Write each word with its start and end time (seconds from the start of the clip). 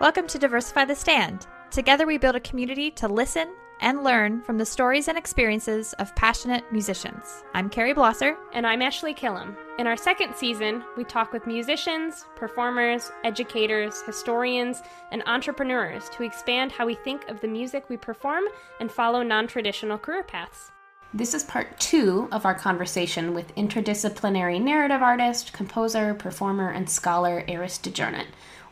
Welcome 0.00 0.28
to 0.28 0.38
Diversify 0.38 0.84
the 0.84 0.94
Stand. 0.94 1.48
Together 1.72 2.06
we 2.06 2.18
build 2.18 2.36
a 2.36 2.40
community 2.40 2.88
to 2.92 3.08
listen 3.08 3.52
and 3.80 4.04
learn 4.04 4.40
from 4.42 4.56
the 4.56 4.64
stories 4.64 5.08
and 5.08 5.18
experiences 5.18 5.92
of 5.94 6.14
passionate 6.14 6.62
musicians. 6.70 7.42
I'm 7.52 7.68
Carrie 7.68 7.94
Blosser. 7.94 8.36
And 8.52 8.64
I'm 8.64 8.80
Ashley 8.80 9.12
Killam. 9.12 9.56
In 9.80 9.88
our 9.88 9.96
second 9.96 10.36
season, 10.36 10.84
we 10.96 11.02
talk 11.02 11.32
with 11.32 11.48
musicians, 11.48 12.26
performers, 12.36 13.10
educators, 13.24 14.02
historians, 14.02 14.82
and 15.10 15.24
entrepreneurs 15.26 16.08
to 16.10 16.22
expand 16.22 16.70
how 16.70 16.86
we 16.86 16.94
think 16.94 17.28
of 17.28 17.40
the 17.40 17.48
music 17.48 17.88
we 17.88 17.96
perform 17.96 18.44
and 18.78 18.92
follow 18.92 19.24
non 19.24 19.48
traditional 19.48 19.98
career 19.98 20.22
paths. 20.22 20.70
This 21.12 21.34
is 21.34 21.42
part 21.42 21.80
two 21.80 22.28
of 22.30 22.44
our 22.44 22.54
conversation 22.54 23.34
with 23.34 23.52
interdisciplinary 23.56 24.62
narrative 24.62 25.02
artist, 25.02 25.52
composer, 25.52 26.14
performer, 26.14 26.70
and 26.70 26.88
scholar 26.88 27.44
Eris 27.48 27.78
DeJarnett. 27.78 28.26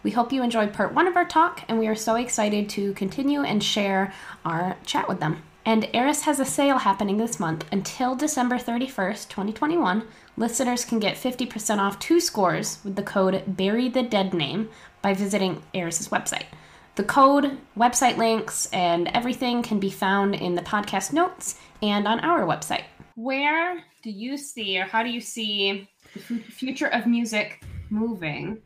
We 0.07 0.13
hope 0.13 0.33
you 0.33 0.45
enjoyed 0.45 0.73
part 0.73 0.95
one 0.95 1.09
of 1.09 1.17
our 1.17 1.25
talk, 1.25 1.65
and 1.67 1.81
we 1.81 1.89
are 1.89 1.97
so 1.97 2.15
excited 2.15 2.69
to 2.69 2.93
continue 2.93 3.41
and 3.41 3.61
share 3.61 4.15
our 4.45 4.77
chat 4.87 5.09
with 5.09 5.19
them. 5.19 5.43
And 5.65 5.91
Eris 5.93 6.23
has 6.23 6.39
a 6.39 6.45
sale 6.45 6.79
happening 6.79 7.17
this 7.17 7.41
month 7.41 7.65
until 7.73 8.15
December 8.15 8.57
31st, 8.57 9.29
2021. 9.29 10.05
Listeners 10.37 10.85
can 10.85 11.01
get 11.01 11.17
50% 11.17 11.79
off 11.79 11.99
two 11.99 12.21
scores 12.21 12.79
with 12.85 12.95
the 12.95 13.03
code 13.03 13.43
Bury 13.49 13.89
the 13.89 14.05
Dead 14.05 14.33
Name 14.33 14.69
by 15.03 15.13
visiting 15.13 15.61
Eris's 15.75 16.11
website. 16.11 16.47
The 16.95 17.03
code, 17.03 17.59
website 17.77 18.17
links, 18.17 18.67
and 18.67 19.09
everything 19.09 19.61
can 19.61 19.81
be 19.81 19.91
found 19.91 20.37
in 20.37 20.55
the 20.55 20.63
podcast 20.63 21.13
notes 21.13 21.59
and 21.83 22.07
on 22.07 22.21
our 22.21 22.47
website. 22.47 22.85
Where 23.17 23.83
do 24.05 24.11
you 24.13 24.37
see, 24.37 24.79
or 24.79 24.85
how 24.85 25.03
do 25.03 25.11
you 25.11 25.21
see 25.21 25.89
the 26.15 26.39
future 26.39 26.87
of 26.87 27.09
music 27.09 27.65
moving 27.91 28.63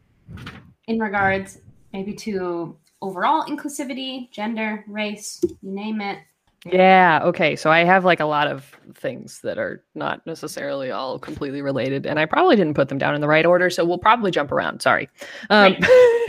in 0.90 0.98
regards 0.98 1.58
maybe 1.92 2.12
to 2.12 2.76
overall 3.01 3.45
inclusivity, 3.46 4.30
gender, 4.32 4.84
race, 4.88 5.40
you 5.45 5.56
name 5.62 6.01
it? 6.01 6.18
Yeah, 6.66 7.20
okay. 7.23 7.54
So 7.56 7.70
I 7.70 7.84
have 7.84 8.04
like 8.04 8.20
a 8.20 8.26
lot 8.26 8.48
of 8.48 8.76
things 8.95 9.40
that 9.42 9.56
are 9.56 9.82
not 9.95 10.26
necessarily 10.26 10.90
all 10.90 11.18
completely 11.18 11.62
related, 11.62 12.06
and 12.06 12.18
I 12.18 12.26
probably 12.26 12.56
didn't 12.56 12.74
put 12.74 12.88
them 12.88 12.98
down 12.98 13.15
in 13.15 13.20
the 13.20 13.28
right 13.28 13.46
order, 13.46 13.70
so 13.70 13.84
we'll 13.84 13.98
probably 13.98 14.30
jump 14.30 14.52
around. 14.52 14.82
Sorry. 14.82 15.09
Um, 15.48 15.76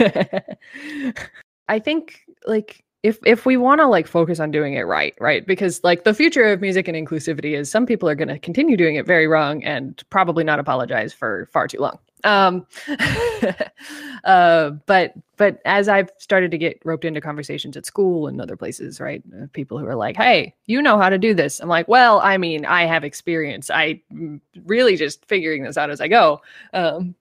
I 1.68 1.78
think 1.78 2.20
like 2.46 2.84
if 3.02 3.18
if 3.26 3.44
we 3.44 3.56
want 3.56 3.80
to 3.80 3.86
like 3.88 4.06
focus 4.06 4.38
on 4.40 4.52
doing 4.52 4.74
it 4.74 4.82
right, 4.82 5.14
right? 5.20 5.44
Because 5.46 5.82
like 5.82 6.04
the 6.04 6.14
future 6.14 6.44
of 6.44 6.60
music 6.60 6.88
and 6.88 6.96
inclusivity 6.96 7.58
is 7.58 7.70
some 7.70 7.84
people 7.84 8.08
are 8.08 8.14
going 8.14 8.28
to 8.28 8.38
continue 8.38 8.76
doing 8.76 8.94
it 8.94 9.06
very 9.06 9.26
wrong 9.26 9.62
and 9.64 10.02
probably 10.08 10.44
not 10.44 10.60
apologize 10.60 11.12
for 11.12 11.48
far 11.52 11.66
too 11.66 11.78
long. 11.78 11.98
Um, 12.24 12.66
uh, 14.24 14.70
but 14.86 15.14
but 15.36 15.60
as 15.64 15.88
I've 15.88 16.10
started 16.18 16.50
to 16.52 16.58
get 16.58 16.80
roped 16.84 17.04
into 17.04 17.20
conversations 17.20 17.76
at 17.76 17.86
school 17.86 18.28
and 18.28 18.40
other 18.40 18.56
places, 18.56 19.00
right? 19.00 19.22
Uh, 19.36 19.46
people 19.52 19.78
who 19.78 19.86
are 19.86 19.96
like, 19.96 20.16
"Hey, 20.16 20.54
you 20.66 20.80
know 20.82 20.98
how 20.98 21.08
to 21.08 21.18
do 21.18 21.34
this." 21.34 21.60
I'm 21.60 21.68
like, 21.68 21.88
"Well, 21.88 22.20
I 22.20 22.38
mean, 22.38 22.64
I 22.64 22.84
have 22.84 23.04
experience. 23.04 23.70
I 23.70 24.00
really 24.64 24.96
just 24.96 25.24
figuring 25.26 25.64
this 25.64 25.76
out 25.76 25.90
as 25.90 26.00
I 26.00 26.08
go." 26.08 26.40
Um, 26.72 27.14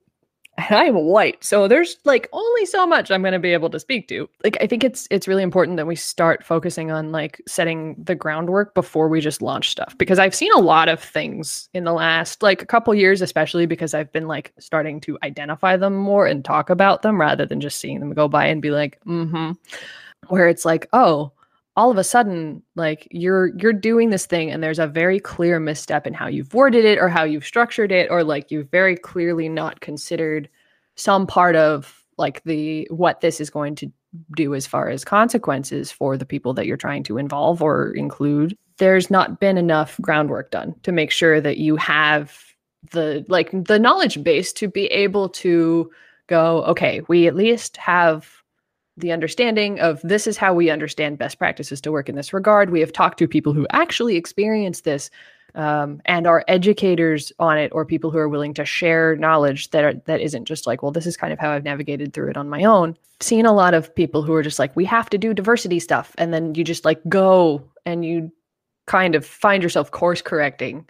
and 0.70 0.78
I'm 0.78 0.96
white. 0.96 1.44
So 1.44 1.68
there's 1.68 1.98
like 2.06 2.28
only 2.34 2.66
so 2.66 2.86
much 2.86 3.12
I'm 3.12 3.22
going 3.22 3.34
to 3.34 3.40
be 3.40 3.54
able 3.54 3.70
to 3.70 3.80
speak 3.80 4.08
to. 4.10 4.30
Like 4.44 4.58
I 4.62 4.68
think 4.68 4.84
it's 4.84 5.08
it's 5.10 5.28
really 5.28 5.44
important 5.44 5.78
that 5.78 5.88
we 5.88 5.96
start 5.96 6.44
focusing 6.44 6.92
on 6.92 7.12
like 7.12 7.42
setting 7.48 7.96
the 7.98 8.16
groundwork 8.16 8.74
before 8.74 9.08
we 9.08 9.22
just 9.22 9.42
launch 9.42 9.70
stuff 9.70 9.98
because 9.98 10.20
I've 10.20 10.36
seen 10.36 10.52
a 10.54 10.60
lot 10.60 10.90
of 10.90 11.02
things 11.02 11.70
in 11.74 11.84
the 11.84 11.94
last 11.94 12.44
like 12.44 12.62
a 12.62 12.66
couple 12.66 12.94
years 12.94 13.22
especially 13.22 13.66
because 13.66 13.94
I've 13.94 14.12
been 14.12 14.28
like 14.28 14.54
starting 14.60 15.00
to 15.02 15.18
identify 15.24 15.78
them 15.78 15.96
more 15.96 16.26
and 16.26 16.44
talk 16.44 16.70
about 16.70 17.02
them 17.02 17.20
rather 17.20 17.46
than 17.46 17.62
just 17.62 17.80
seeing 17.80 18.00
them 18.00 18.14
go 18.14 18.28
by 18.28 18.46
and 18.46 18.62
be 18.62 18.72
like, 18.72 19.00
"Mhm." 19.06 19.58
Where 20.28 20.48
it's 20.48 20.66
like, 20.66 20.88
"Oh, 20.94 21.32
all 21.76 21.90
of 21.90 21.98
a 21.98 22.04
sudden 22.04 22.62
like 22.76 23.08
you're 23.12 23.56
you're 23.58 23.74
doing 23.74 24.10
this 24.10 24.26
thing 24.26 24.52
and 24.52 24.62
there's 24.62 24.80
a 24.80 24.88
very 24.88 25.20
clear 25.20 25.60
misstep 25.60 26.06
in 26.06 26.14
how 26.14 26.28
you've 26.28 26.54
worded 26.54 26.86
it 26.86 27.00
or 27.00 27.08
how 27.08 27.24
you've 27.24 27.46
structured 27.46 27.92
it 27.92 28.10
or 28.12 28.24
like 28.24 28.52
you've 28.52 28.70
very 28.70 28.96
clearly 28.96 29.48
not 29.48 29.80
considered 29.80 30.50
some 30.96 31.26
part 31.26 31.56
of 31.56 32.04
like 32.18 32.44
the 32.44 32.88
what 32.92 33.22
this 33.22 33.40
is 33.40 33.50
going 33.50 33.76
to 33.76 33.92
do 34.36 34.54
as 34.54 34.68
far 34.68 34.90
as 34.90 35.06
consequences 35.06 35.92
for 35.92 36.18
the 36.18 36.26
people 36.26 36.54
that 36.54 36.66
you're 36.66 36.78
trying 36.78 37.04
to 37.04 37.18
involve 37.18 37.62
or 37.62 37.92
include. 37.92 38.58
There's 38.78 39.10
not 39.10 39.40
been 39.40 39.58
enough 39.58 39.98
groundwork 40.02 40.52
done 40.52 40.76
to 40.84 40.92
make 40.92 41.12
sure 41.12 41.40
that 41.40 41.58
you 41.58 41.76
have 41.78 42.38
the 42.92 43.26
like 43.30 43.52
the 43.52 43.80
knowledge 43.80 44.24
base 44.24 44.52
to 44.54 44.68
be 44.68 44.88
able 44.88 45.30
to 45.30 45.92
go 46.26 46.64
okay 46.64 47.02
we 47.08 47.28
at 47.28 47.36
least 47.36 47.78
have 47.78 48.41
the 48.98 49.12
understanding 49.12 49.80
of 49.80 50.02
this 50.04 50.28
is 50.28 50.38
how 50.38 50.54
we 50.54 50.70
understand 50.70 51.18
best 51.18 51.40
practices 51.40 51.82
to 51.82 51.92
work 51.92 52.10
in 52.10 52.16
this 52.16 52.34
regard. 52.34 52.70
We 52.70 52.82
have 52.82 52.94
talked 52.94 53.20
to 53.20 53.28
people 53.28 53.54
who 53.54 53.66
actually 53.72 54.16
experience 54.18 54.82
this 54.82 55.10
um, 55.56 56.02
and 56.06 56.28
are 56.28 56.46
educators 56.48 57.32
on 57.40 57.58
it, 57.58 57.72
or 57.74 57.86
people 57.86 58.10
who 58.10 58.18
are 58.18 58.30
willing 58.30 58.54
to 58.54 58.64
share 58.64 59.18
knowledge 59.18 59.70
that 59.72 59.84
are, 59.84 59.94
that 60.06 60.22
isn't 60.22 60.46
just 60.46 60.66
like, 60.66 60.82
well, 60.82 60.94
this 60.94 61.06
is 61.06 61.18
kind 61.18 61.34
of 61.34 61.40
how 61.40 61.52
I've 61.52 61.64
navigated 61.64 62.14
through 62.14 62.30
it 62.30 62.38
on 62.38 62.48
my 62.48 62.64
own. 62.64 62.98
Seen 63.20 63.46
a 63.46 63.54
lot 63.54 63.74
of 63.74 63.94
people 63.94 64.22
who 64.22 64.34
are 64.34 64.44
just 64.44 64.60
like, 64.60 64.74
we 64.76 64.86
have 64.86 65.10
to 65.10 65.18
do 65.18 65.34
diversity 65.34 65.80
stuff, 65.80 66.16
and 66.18 66.34
then 66.34 66.56
you 66.56 66.64
just 66.64 66.86
like 66.86 67.02
go 67.10 67.62
and 67.86 68.06
you 68.06 68.32
kind 68.88 69.14
of 69.14 69.26
find 69.26 69.62
yourself 69.62 69.92
course 69.92 70.22
correcting 70.22 70.88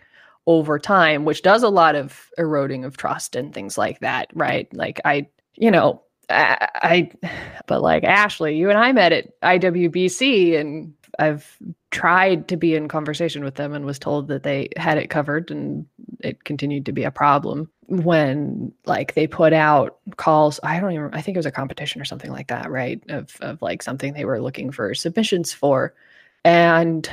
over 0.47 0.77
time, 0.77 1.25
which 1.25 1.41
does 1.41 1.63
a 1.63 1.69
lot 1.69 1.95
of 1.95 2.29
eroding 2.37 2.85
of 2.85 2.97
trust 2.97 3.35
and 3.35 3.53
things 3.53 3.77
like 3.77 3.99
that, 3.99 4.27
right? 4.33 4.71
Like 4.73 4.99
I, 5.05 5.27
you 5.55 5.71
know, 5.71 6.03
I, 6.31 7.11
but 7.67 7.81
like 7.81 8.03
Ashley, 8.03 8.55
you 8.55 8.69
and 8.69 8.77
I 8.77 8.91
met 8.91 9.11
at 9.11 9.39
IWBC, 9.41 10.59
and 10.59 10.93
I've 11.19 11.57
tried 11.91 12.47
to 12.47 12.57
be 12.57 12.75
in 12.75 12.87
conversation 12.87 13.43
with 13.43 13.55
them 13.55 13.73
and 13.73 13.85
was 13.85 13.99
told 13.99 14.27
that 14.29 14.43
they 14.43 14.69
had 14.77 14.97
it 14.97 15.09
covered, 15.09 15.51
and 15.51 15.85
it 16.19 16.43
continued 16.43 16.85
to 16.85 16.91
be 16.91 17.03
a 17.03 17.11
problem 17.11 17.69
when 17.87 18.71
like 18.85 19.13
they 19.13 19.27
put 19.27 19.53
out 19.53 19.97
calls. 20.17 20.59
I 20.63 20.79
don't 20.79 20.93
even. 20.93 21.09
I 21.13 21.21
think 21.21 21.35
it 21.35 21.39
was 21.39 21.45
a 21.45 21.51
competition 21.51 22.01
or 22.01 22.05
something 22.05 22.31
like 22.31 22.47
that, 22.47 22.71
right? 22.71 23.01
Of 23.09 23.35
of 23.41 23.61
like 23.61 23.83
something 23.83 24.13
they 24.13 24.25
were 24.25 24.41
looking 24.41 24.71
for 24.71 24.93
submissions 24.93 25.53
for, 25.53 25.93
and 26.43 27.09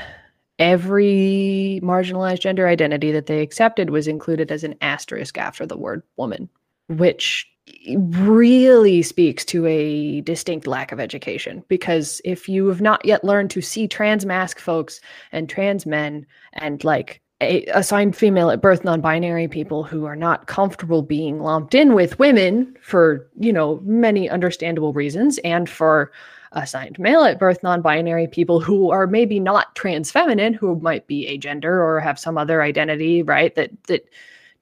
every 0.58 1.80
marginalized 1.82 2.40
gender 2.40 2.66
identity 2.66 3.12
that 3.12 3.26
they 3.26 3.40
accepted 3.40 3.90
was 3.90 4.08
included 4.08 4.50
as 4.50 4.64
an 4.64 4.74
asterisk 4.80 5.38
after 5.38 5.64
the 5.66 5.76
word 5.76 6.02
woman, 6.16 6.48
which 6.88 7.48
really 7.96 9.02
speaks 9.02 9.44
to 9.46 9.66
a 9.66 10.20
distinct 10.22 10.66
lack 10.66 10.92
of 10.92 11.00
education 11.00 11.64
because 11.68 12.20
if 12.24 12.48
you 12.48 12.66
have 12.68 12.80
not 12.80 13.04
yet 13.04 13.24
learned 13.24 13.50
to 13.50 13.60
see 13.60 13.88
trans 13.88 14.26
mask 14.26 14.58
folks 14.58 15.00
and 15.32 15.48
trans 15.48 15.86
men 15.86 16.26
and 16.54 16.84
like 16.84 17.20
a, 17.40 17.64
assigned 17.66 18.16
female 18.16 18.50
at 18.50 18.60
birth 18.60 18.84
non-binary 18.84 19.48
people 19.48 19.84
who 19.84 20.04
are 20.04 20.16
not 20.16 20.46
comfortable 20.46 21.02
being 21.02 21.40
lumped 21.40 21.74
in 21.74 21.94
with 21.94 22.18
women 22.18 22.74
for 22.80 23.28
you 23.38 23.52
know 23.52 23.80
many 23.84 24.28
understandable 24.28 24.92
reasons 24.92 25.38
and 25.38 25.68
for 25.68 26.12
assigned 26.52 26.98
male 26.98 27.24
at 27.24 27.38
birth 27.38 27.62
non-binary 27.62 28.26
people 28.26 28.60
who 28.60 28.90
are 28.90 29.06
maybe 29.06 29.38
not 29.38 29.74
trans 29.74 30.10
feminine 30.10 30.54
who 30.54 30.78
might 30.80 31.06
be 31.06 31.26
a 31.26 31.38
gender 31.38 31.82
or 31.82 32.00
have 32.00 32.18
some 32.18 32.38
other 32.38 32.62
identity 32.62 33.22
right 33.22 33.54
that 33.54 33.70
that 33.84 34.08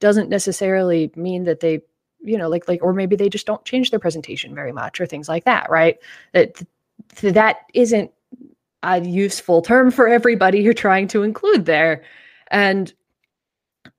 doesn't 0.01 0.29
necessarily 0.29 1.11
mean 1.17 1.45
that 1.45 1.61
they 1.61 1.81
you 2.27 2.37
know 2.37 2.49
like 2.49 2.69
like 2.69 2.83
or 2.83 2.93
maybe 2.93 3.17
they 3.17 3.29
just 3.29 3.47
don't 3.47 3.65
change 3.65 3.91
their 3.91 4.01
presentation 4.01 4.55
very 4.55 4.73
much 4.73 5.01
or 5.01 5.07
things 5.07 5.29
like 5.29 5.45
that 5.45 5.71
right? 5.71 5.99
That 6.33 6.63
that 7.23 7.59
isn't 7.75 8.11
a 8.83 9.01
useful 9.01 9.63
term 9.63 9.91
for 9.91 10.09
everybody 10.09 10.61
you're 10.61 10.75
trying 10.75 11.09
to 11.09 11.23
include 11.23 11.65
there. 11.65 12.05
And 12.51 12.93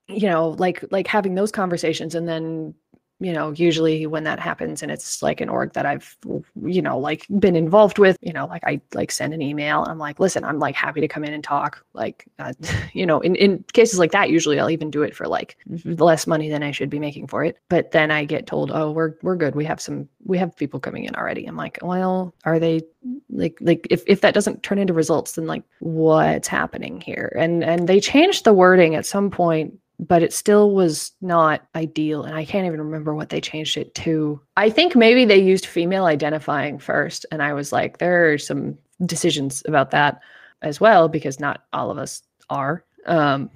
you 0.08 0.30
know 0.30 0.50
like 0.50 0.84
like 0.92 1.08
having 1.08 1.36
those 1.36 1.52
conversations 1.52 2.16
and 2.16 2.28
then 2.28 2.74
you 3.20 3.34
know 3.34 3.52
usually 3.52 4.06
when 4.06 4.24
that 4.24 4.40
happens 4.40 4.82
and 4.84 4.92
it's 4.92 5.22
like 5.22 5.42
an 5.42 5.50
org 5.50 5.74
that 5.74 5.86
i've 5.86 6.16
you 6.64 6.82
know 6.82 6.98
like 6.98 7.26
been 7.40 7.56
involved 7.56 8.00
with 8.00 8.18
you 8.22 8.34
know 8.34 8.46
like 8.46 8.64
i 8.66 8.80
like 8.94 9.12
send 9.12 9.34
an 9.34 9.42
email 9.42 9.84
i'm 9.88 9.98
like 9.98 10.20
listen 10.20 10.44
i'm 10.44 10.60
like 10.60 10.76
happy 10.76 11.02
to 11.02 11.08
come 11.08 11.24
in 11.24 11.34
and 11.34 11.44
talk 11.44 11.84
like 11.94 12.26
uh, 12.40 12.54
you 12.94 13.06
know 13.06 13.20
in, 13.22 13.36
in 13.36 13.64
cases 13.74 14.00
like 14.00 14.12
that 14.12 14.30
usually 14.30 14.60
i'll 14.60 14.70
even 14.70 14.92
do 14.92 15.02
it 15.02 15.16
for 15.16 15.28
like 15.28 15.58
less 15.86 16.28
money 16.28 16.50
than 16.50 16.64
i 16.64 16.72
should 16.72 16.90
be 16.90 17.00
making 17.00 17.28
for 17.28 17.44
it. 17.44 17.58
But 17.70 17.92
then 17.92 18.12
i 18.12 18.24
get 18.24 18.48
told 18.48 18.72
oh 18.72 18.92
we're 18.92 19.16
we're 19.22 19.36
good. 19.36 19.56
We 19.56 19.66
have 19.66 19.82
some 19.82 20.08
we 20.26 20.38
have 20.38 20.56
people 20.56 20.80
coming 20.80 21.06
in 21.06 21.16
already. 21.16 21.46
I'm 21.46 21.58
like 21.58 21.80
well 21.82 22.34
are 22.46 22.60
they 22.60 22.82
like 23.30 23.58
like 23.62 23.88
if, 23.90 24.04
if 24.08 24.22
that 24.22 24.34
doesn't 24.34 24.64
turn 24.64 24.78
into 24.78 24.94
results 24.94 25.34
then 25.34 25.48
like 25.48 25.64
what's 25.80 26.48
happening 26.48 27.02
here? 27.02 27.36
And 27.38 27.64
and 27.64 27.88
they 27.88 28.00
changed 28.00 28.44
the 28.44 28.54
wording 28.54 28.96
at 28.96 29.06
some 29.06 29.30
point 29.30 29.74
but 30.00 30.22
it 30.22 30.32
still 30.32 30.72
was 30.72 31.12
not 31.22 31.66
ideal. 31.76 32.24
And 32.24 32.36
I 32.36 32.46
can't 32.46 32.68
even 32.68 32.82
remember 32.82 33.16
what 33.16 33.30
they 33.30 33.42
changed 33.42 33.78
it 33.78 33.96
to. 33.96 34.40
I 34.56 34.70
think 34.70 34.96
maybe 34.96 35.26
they 35.26 35.42
used 35.42 35.66
female 35.66 36.06
identifying 36.06 36.78
first. 36.78 37.26
And 37.32 37.42
I 37.42 37.54
was 37.54 37.72
like, 37.72 37.98
there 37.98 38.32
are 38.32 38.38
some 38.38 38.78
decisions 39.06 39.64
about 39.66 39.92
that 39.92 40.22
as 40.62 40.80
well, 40.80 41.08
because 41.08 41.40
not 41.40 41.64
all 41.74 41.90
of 41.90 41.98
us 41.98 42.22
are. 42.50 42.84
Um, 43.06 43.50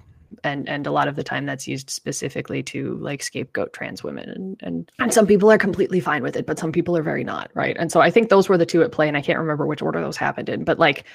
and 0.44 0.68
and 0.70 0.88
a 0.88 0.92
lot 0.92 1.08
of 1.08 1.16
the 1.16 1.24
time 1.24 1.46
that's 1.46 1.68
used 1.68 1.90
specifically 1.90 2.64
to 2.64 2.96
like 2.98 3.22
scapegoat 3.22 3.74
trans 3.74 4.04
women 4.04 4.30
and 4.30 4.58
and 4.62 4.92
and 5.00 5.14
some 5.14 5.28
people 5.28 5.52
are 5.52 5.58
completely 5.58 6.00
fine 6.00 6.24
with 6.24 6.36
it 6.36 6.46
but 6.46 6.58
some 6.58 6.72
people 6.72 6.96
are 6.96 7.04
very 7.04 7.24
not 7.24 7.52
right 7.54 7.76
and 7.78 7.92
so 7.92 8.00
i 8.00 8.10
think 8.10 8.30
those 8.30 8.48
were 8.48 8.58
the 8.58 8.66
two 8.66 8.82
at 8.82 8.92
play 8.92 9.08
and 9.08 9.18
i 9.18 9.22
can't 9.22 9.40
remember 9.40 9.66
which 9.66 9.82
order 9.82 10.00
those 10.00 10.18
happened 10.18 10.48
in 10.48 10.64
but 10.64 10.80
like 10.80 11.06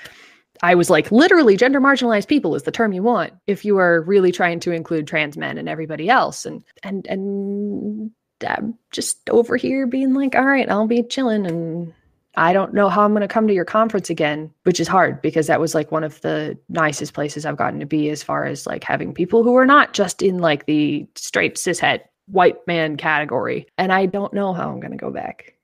I 0.62 0.74
was 0.74 0.90
like, 0.90 1.10
literally, 1.12 1.56
gender 1.56 1.80
marginalized 1.80 2.28
people 2.28 2.54
is 2.54 2.64
the 2.64 2.72
term 2.72 2.92
you 2.92 3.02
want 3.02 3.32
if 3.46 3.64
you 3.64 3.78
are 3.78 4.02
really 4.02 4.32
trying 4.32 4.60
to 4.60 4.72
include 4.72 5.06
trans 5.06 5.36
men 5.36 5.58
and 5.58 5.68
everybody 5.68 6.08
else. 6.08 6.46
And 6.46 6.64
and 6.82 7.06
and 7.06 8.10
I'm 8.46 8.78
just 8.90 9.28
over 9.30 9.56
here 9.56 9.86
being 9.86 10.14
like, 10.14 10.34
all 10.34 10.44
right, 10.44 10.70
I'll 10.70 10.86
be 10.86 11.02
chilling 11.02 11.46
and 11.46 11.92
I 12.36 12.52
don't 12.52 12.74
know 12.74 12.90
how 12.90 13.02
I'm 13.02 13.12
going 13.12 13.22
to 13.22 13.28
come 13.28 13.48
to 13.48 13.54
your 13.54 13.64
conference 13.64 14.10
again, 14.10 14.52
which 14.64 14.78
is 14.78 14.88
hard 14.88 15.22
because 15.22 15.46
that 15.46 15.60
was 15.60 15.74
like 15.74 15.90
one 15.90 16.04
of 16.04 16.20
the 16.20 16.58
nicest 16.68 17.14
places 17.14 17.46
I've 17.46 17.56
gotten 17.56 17.80
to 17.80 17.86
be 17.86 18.10
as 18.10 18.22
far 18.22 18.44
as 18.44 18.66
like 18.66 18.84
having 18.84 19.14
people 19.14 19.42
who 19.42 19.56
are 19.56 19.64
not 19.64 19.94
just 19.94 20.20
in 20.20 20.38
like 20.38 20.66
the 20.66 21.06
straight 21.14 21.56
cishet 21.56 22.02
white 22.26 22.58
man 22.66 22.98
category. 22.98 23.66
And 23.78 23.90
I 23.90 24.04
don't 24.04 24.34
know 24.34 24.52
how 24.52 24.70
I'm 24.70 24.80
going 24.80 24.90
to 24.90 24.98
go 24.98 25.10
back 25.10 25.54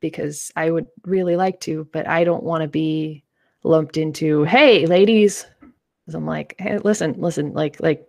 because 0.00 0.52
I 0.54 0.70
would 0.70 0.86
really 1.04 1.36
like 1.36 1.60
to, 1.60 1.88
but 1.92 2.06
I 2.06 2.24
don't 2.24 2.44
want 2.44 2.62
to 2.62 2.68
be 2.68 3.24
lumped 3.68 3.96
into, 3.96 4.44
hey, 4.44 4.86
ladies, 4.86 5.46
I'm 6.14 6.26
like, 6.26 6.54
hey, 6.58 6.78
listen, 6.78 7.14
listen, 7.18 7.52
like, 7.52 7.78
like 7.80 8.06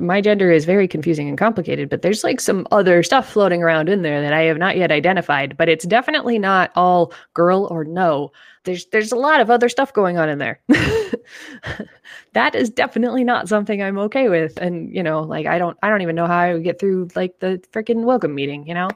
my 0.00 0.20
gender 0.20 0.52
is 0.52 0.64
very 0.64 0.86
confusing 0.86 1.28
and 1.28 1.36
complicated, 1.36 1.88
but 1.88 2.02
there's 2.02 2.22
like 2.22 2.40
some 2.40 2.66
other 2.70 3.02
stuff 3.02 3.28
floating 3.28 3.62
around 3.62 3.88
in 3.88 4.02
there 4.02 4.22
that 4.22 4.32
I 4.32 4.42
have 4.42 4.58
not 4.58 4.76
yet 4.76 4.92
identified. 4.92 5.56
But 5.56 5.68
it's 5.68 5.84
definitely 5.84 6.38
not 6.38 6.70
all 6.76 7.12
girl 7.34 7.66
or 7.70 7.84
no. 7.84 8.30
There's 8.64 8.86
there's 8.86 9.12
a 9.12 9.16
lot 9.16 9.40
of 9.40 9.50
other 9.50 9.68
stuff 9.68 9.92
going 9.92 10.16
on 10.16 10.28
in 10.28 10.38
there. 10.38 10.60
that 12.32 12.54
is 12.54 12.70
definitely 12.70 13.24
not 13.24 13.48
something 13.48 13.82
I'm 13.82 13.98
okay 13.98 14.28
with. 14.28 14.56
And 14.58 14.94
you 14.94 15.02
know, 15.02 15.22
like 15.22 15.46
I 15.46 15.58
don't 15.58 15.76
I 15.82 15.88
don't 15.88 16.02
even 16.02 16.14
know 16.14 16.26
how 16.26 16.38
I 16.38 16.54
would 16.54 16.64
get 16.64 16.78
through 16.78 17.08
like 17.16 17.40
the 17.40 17.60
freaking 17.72 18.04
welcome 18.04 18.34
meeting. 18.34 18.66
You 18.66 18.74
know, 18.74 18.90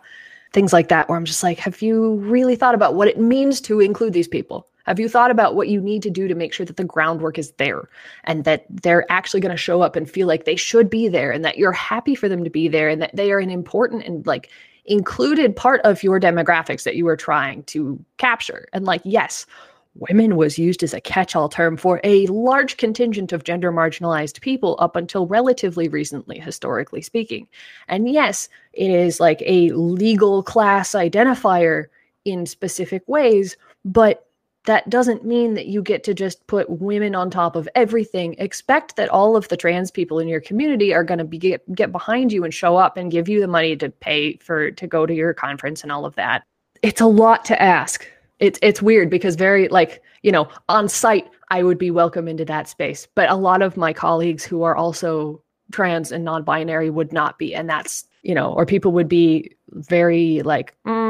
things 0.53 0.73
like 0.73 0.89
that 0.89 1.09
where 1.09 1.19
I'm 1.19 1.25
just 1.25 1.43
like, 1.43 1.59
have 1.59 1.83
you 1.83 2.17
really 2.17 2.57
thought 2.57 2.75
about 2.75 2.95
what 2.95 3.09
it 3.09 3.19
means 3.19 3.61
to 3.63 3.81
include 3.81 4.13
these 4.13 4.29
people? 4.29 4.69
Have 4.85 5.01
you 5.01 5.09
thought 5.09 5.31
about 5.31 5.55
what 5.55 5.69
you 5.69 5.81
need 5.81 6.03
to 6.03 6.11
do 6.11 6.29
to 6.29 6.35
make 6.35 6.53
sure 6.53 6.67
that 6.67 6.77
the 6.77 6.85
groundwork 6.85 7.39
is 7.39 7.53
there 7.53 7.89
and 8.25 8.45
that 8.45 8.67
they're 8.69 9.11
actually 9.11 9.41
going 9.41 9.51
to 9.51 9.57
show 9.57 9.83
up 9.83 9.97
and 9.97 10.09
feel 10.09 10.27
like 10.27 10.45
they 10.45 10.57
should 10.57 10.89
be 10.89 11.09
there 11.09 11.31
and 11.31 11.45
that 11.45 11.59
you're 11.59 11.73
happy 11.73 12.15
for 12.15 12.29
them 12.29 12.45
to 12.45 12.51
be 12.51 12.69
there 12.69 12.89
and 12.89 13.03
that 13.03 13.15
they 13.17 13.33
are 13.33 13.39
an 13.39 13.51
important 13.51 14.05
and 14.05 14.27
like 14.27 14.51
included 14.85 15.57
part 15.57 15.81
of 15.83 16.03
your 16.03 16.21
demographics 16.21 16.85
that 16.85 16.97
you 16.97 17.09
are 17.09 17.17
trying 17.17 17.63
to 17.65 18.03
capture? 18.19 18.69
And 18.73 18.85
like, 18.85 19.01
yes, 19.05 19.47
women 19.95 20.37
was 20.37 20.59
used 20.59 20.83
as 20.83 20.93
a 20.93 21.01
catch 21.01 21.37
all 21.37 21.49
term 21.49 21.77
for 21.77 22.01
a 22.05 22.27
large 22.27 22.77
contingent 22.77 23.33
of 23.33 23.45
gender 23.45 23.73
marginalized 23.73 24.41
people 24.41 24.77
up 24.81 24.97
until 24.97 25.27
relatively 25.27 25.89
recently, 25.89 26.39
historically 26.39 27.01
speaking. 27.01 27.47
And 27.89 28.09
yes, 28.09 28.49
it 28.73 28.91
is 28.91 29.21
like 29.21 29.43
a 29.47 29.71
legal 29.71 30.43
class 30.43 30.93
identifier 30.93 31.87
in 32.25 32.47
specific 32.47 33.03
ways, 33.07 33.57
but 33.85 34.27
that 34.65 34.89
doesn't 34.89 35.25
mean 35.25 35.55
that 35.55 35.67
you 35.67 35.83
get 35.83 36.05
to 36.05 36.15
just 36.15 36.47
put 36.47 36.69
women 36.69 37.15
on 37.15 37.31
top 37.31 37.55
of 37.55 37.69
everything. 37.75 38.35
Expect 38.39 38.97
that 38.97 39.11
all 39.11 39.37
of 39.37 39.49
the 39.49 39.57
trans 39.57 39.91
people 39.91 40.19
in 40.19 40.29
your 40.29 40.41
community 40.41 40.95
are 40.95 41.05
going 41.05 41.19
to 41.19 41.25
be 41.25 41.39
get, 41.39 41.75
get 41.75 41.93
behind 41.93 42.33
you 42.33 42.45
and 42.45 42.53
show 42.53 42.77
up 42.77 42.97
and 42.97 43.11
give 43.11 43.29
you 43.29 43.41
the 43.41 43.47
money 43.47 43.77
to 43.77 43.91
pay 43.91 44.37
for 44.39 44.71
to 44.71 44.87
go 44.87 45.05
to 45.05 45.15
your 45.15 45.35
conference 45.35 45.83
and 45.83 45.93
all 45.93 46.07
of 46.07 46.15
that. 46.15 46.45
It's 46.83 47.01
a 47.01 47.07
lot 47.07 47.45
to 47.47 47.61
ask. 47.61 48.07
It's 48.39 48.59
it's 48.63 48.83
weird 48.83 49.11
because 49.11 49.37
very 49.37 49.69
like, 49.69 50.03
you 50.23 50.33
know, 50.33 50.49
on 50.69 50.89
site 50.89 51.29
I 51.51 51.63
would 51.63 51.79
be 51.79 51.91
welcome 51.91 52.27
into 52.27 52.45
that 52.47 52.69
space, 52.69 53.07
but 53.15 53.31
a 53.31 53.37
lot 53.37 53.63
of 53.63 53.77
my 53.77 53.93
colleagues 53.93 54.45
who 54.45 54.63
are 54.63 54.75
also 54.75 55.43
trans 55.73 56.11
and 56.11 56.25
non-binary 56.25 56.91
would 56.91 57.13
not 57.13 57.39
be 57.39 57.55
and 57.55 57.69
that's 57.69 58.07
you 58.25 58.35
know, 58.35 58.55
or 58.55 58.65
people 58.65 58.91
would 58.93 59.09
be 59.09 59.55
very 59.73 60.41
like, 60.43 60.75
mm, 60.87 61.04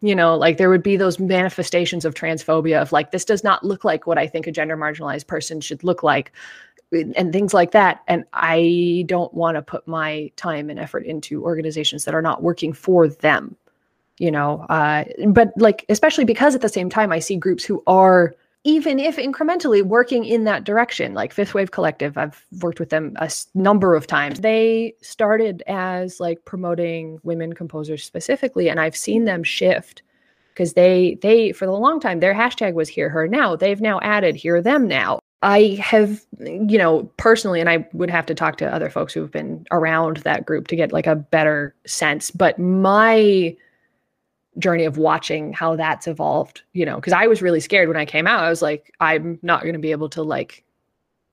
you 0.00 0.14
know, 0.14 0.36
like 0.36 0.56
there 0.56 0.70
would 0.70 0.82
be 0.82 0.96
those 0.96 1.18
manifestations 1.18 2.04
of 2.04 2.14
transphobia 2.14 2.80
of 2.80 2.92
like, 2.92 3.10
this 3.10 3.24
does 3.24 3.44
not 3.44 3.64
look 3.64 3.84
like 3.84 4.06
what 4.06 4.18
I 4.18 4.26
think 4.26 4.46
a 4.46 4.52
gender 4.52 4.76
marginalized 4.76 5.26
person 5.26 5.60
should 5.60 5.84
look 5.84 6.02
like, 6.02 6.32
and 6.92 7.32
things 7.32 7.52
like 7.52 7.72
that. 7.72 8.02
And 8.06 8.24
I 8.32 9.04
don't 9.06 9.34
want 9.34 9.56
to 9.56 9.62
put 9.62 9.88
my 9.88 10.30
time 10.36 10.70
and 10.70 10.78
effort 10.78 11.04
into 11.04 11.42
organizations 11.42 12.04
that 12.04 12.14
are 12.14 12.22
not 12.22 12.42
working 12.42 12.72
for 12.72 13.08
them, 13.08 13.56
you 14.18 14.30
know. 14.30 14.60
Uh, 14.68 15.04
but 15.28 15.52
like, 15.56 15.84
especially 15.88 16.24
because 16.24 16.54
at 16.54 16.60
the 16.60 16.68
same 16.68 16.88
time, 16.88 17.10
I 17.10 17.18
see 17.18 17.36
groups 17.36 17.64
who 17.64 17.82
are 17.86 18.34
even 18.66 18.98
if 18.98 19.16
incrementally 19.16 19.80
working 19.80 20.24
in 20.24 20.42
that 20.42 20.64
direction 20.64 21.14
like 21.14 21.32
fifth 21.32 21.54
wave 21.54 21.70
collective 21.70 22.18
i've 22.18 22.44
worked 22.60 22.80
with 22.80 22.90
them 22.90 23.14
a 23.20 23.30
number 23.54 23.94
of 23.94 24.06
times. 24.06 24.40
They 24.40 24.94
started 25.00 25.62
as 25.68 26.18
like 26.18 26.44
promoting 26.44 27.20
women 27.22 27.52
composers 27.52 28.04
specifically 28.04 28.68
and 28.68 28.80
i've 28.80 28.96
seen 28.96 29.24
them 29.24 29.44
shift 29.44 30.02
because 30.52 30.72
they 30.72 31.16
they 31.22 31.52
for 31.52 31.64
the 31.64 31.72
long 31.72 32.00
time 32.00 32.18
their 32.18 32.34
hashtag 32.34 32.74
was 32.74 32.88
here 32.88 33.08
her 33.08 33.28
now. 33.28 33.54
They've 33.54 33.80
now 33.80 34.00
added 34.00 34.34
here 34.34 34.60
them 34.60 34.88
now. 34.88 35.20
I 35.42 35.78
have 35.80 36.26
you 36.40 36.76
know 36.76 37.04
personally 37.18 37.60
and 37.60 37.70
i 37.70 37.86
would 37.92 38.10
have 38.10 38.26
to 38.26 38.34
talk 38.34 38.56
to 38.56 38.74
other 38.74 38.90
folks 38.90 39.14
who've 39.14 39.30
been 39.30 39.64
around 39.70 40.16
that 40.18 40.44
group 40.44 40.66
to 40.68 40.76
get 40.76 40.92
like 40.92 41.06
a 41.06 41.14
better 41.14 41.74
sense 41.86 42.30
but 42.30 42.58
my 42.58 43.54
journey 44.58 44.84
of 44.84 44.98
watching 44.98 45.52
how 45.52 45.76
that's 45.76 46.06
evolved 46.06 46.62
you 46.72 46.84
know 46.84 46.96
because 46.96 47.12
i 47.12 47.26
was 47.26 47.42
really 47.42 47.60
scared 47.60 47.88
when 47.88 47.96
i 47.96 48.04
came 48.04 48.26
out. 48.26 48.42
I 48.42 48.48
was 48.48 48.62
like 48.62 48.92
i'm 49.00 49.38
not 49.42 49.62
going 49.62 49.74
to 49.74 49.78
be 49.78 49.90
able 49.90 50.08
to 50.10 50.22
like 50.22 50.64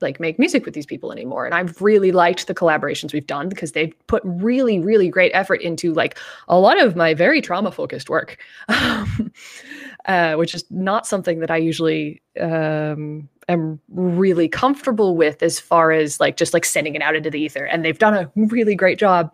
like 0.00 0.20
make 0.20 0.38
music 0.38 0.64
with 0.64 0.74
these 0.74 0.86
people 0.86 1.12
anymore. 1.12 1.46
And 1.46 1.54
i've 1.54 1.80
really 1.80 2.12
liked 2.12 2.46
the 2.46 2.54
collaborations 2.54 3.12
we've 3.12 3.26
done 3.26 3.48
because 3.48 3.72
they've 3.72 3.94
put 4.06 4.22
really 4.24 4.78
really 4.78 5.08
great 5.08 5.30
effort 5.34 5.60
into 5.62 5.94
like 5.94 6.18
a 6.48 6.58
lot 6.58 6.80
of 6.80 6.96
my 6.96 7.14
very 7.14 7.40
trauma 7.40 7.70
focused 7.72 8.10
work 8.10 8.38
uh, 8.68 10.34
which 10.34 10.54
is 10.54 10.64
not 10.70 11.06
something 11.06 11.38
that 11.40 11.50
i 11.50 11.56
usually 11.56 12.20
um, 12.40 13.28
am 13.48 13.80
really 13.88 14.48
comfortable 14.48 15.16
with 15.16 15.42
as 15.42 15.58
far 15.60 15.92
as 15.92 16.20
like 16.20 16.36
just 16.36 16.54
like 16.54 16.64
sending 16.64 16.94
it 16.94 17.02
out 17.02 17.14
into 17.14 17.30
the 17.30 17.40
ether. 17.40 17.64
And 17.64 17.84
they've 17.84 17.98
done 17.98 18.14
a 18.14 18.30
really 18.34 18.74
great 18.74 18.98
job 18.98 19.32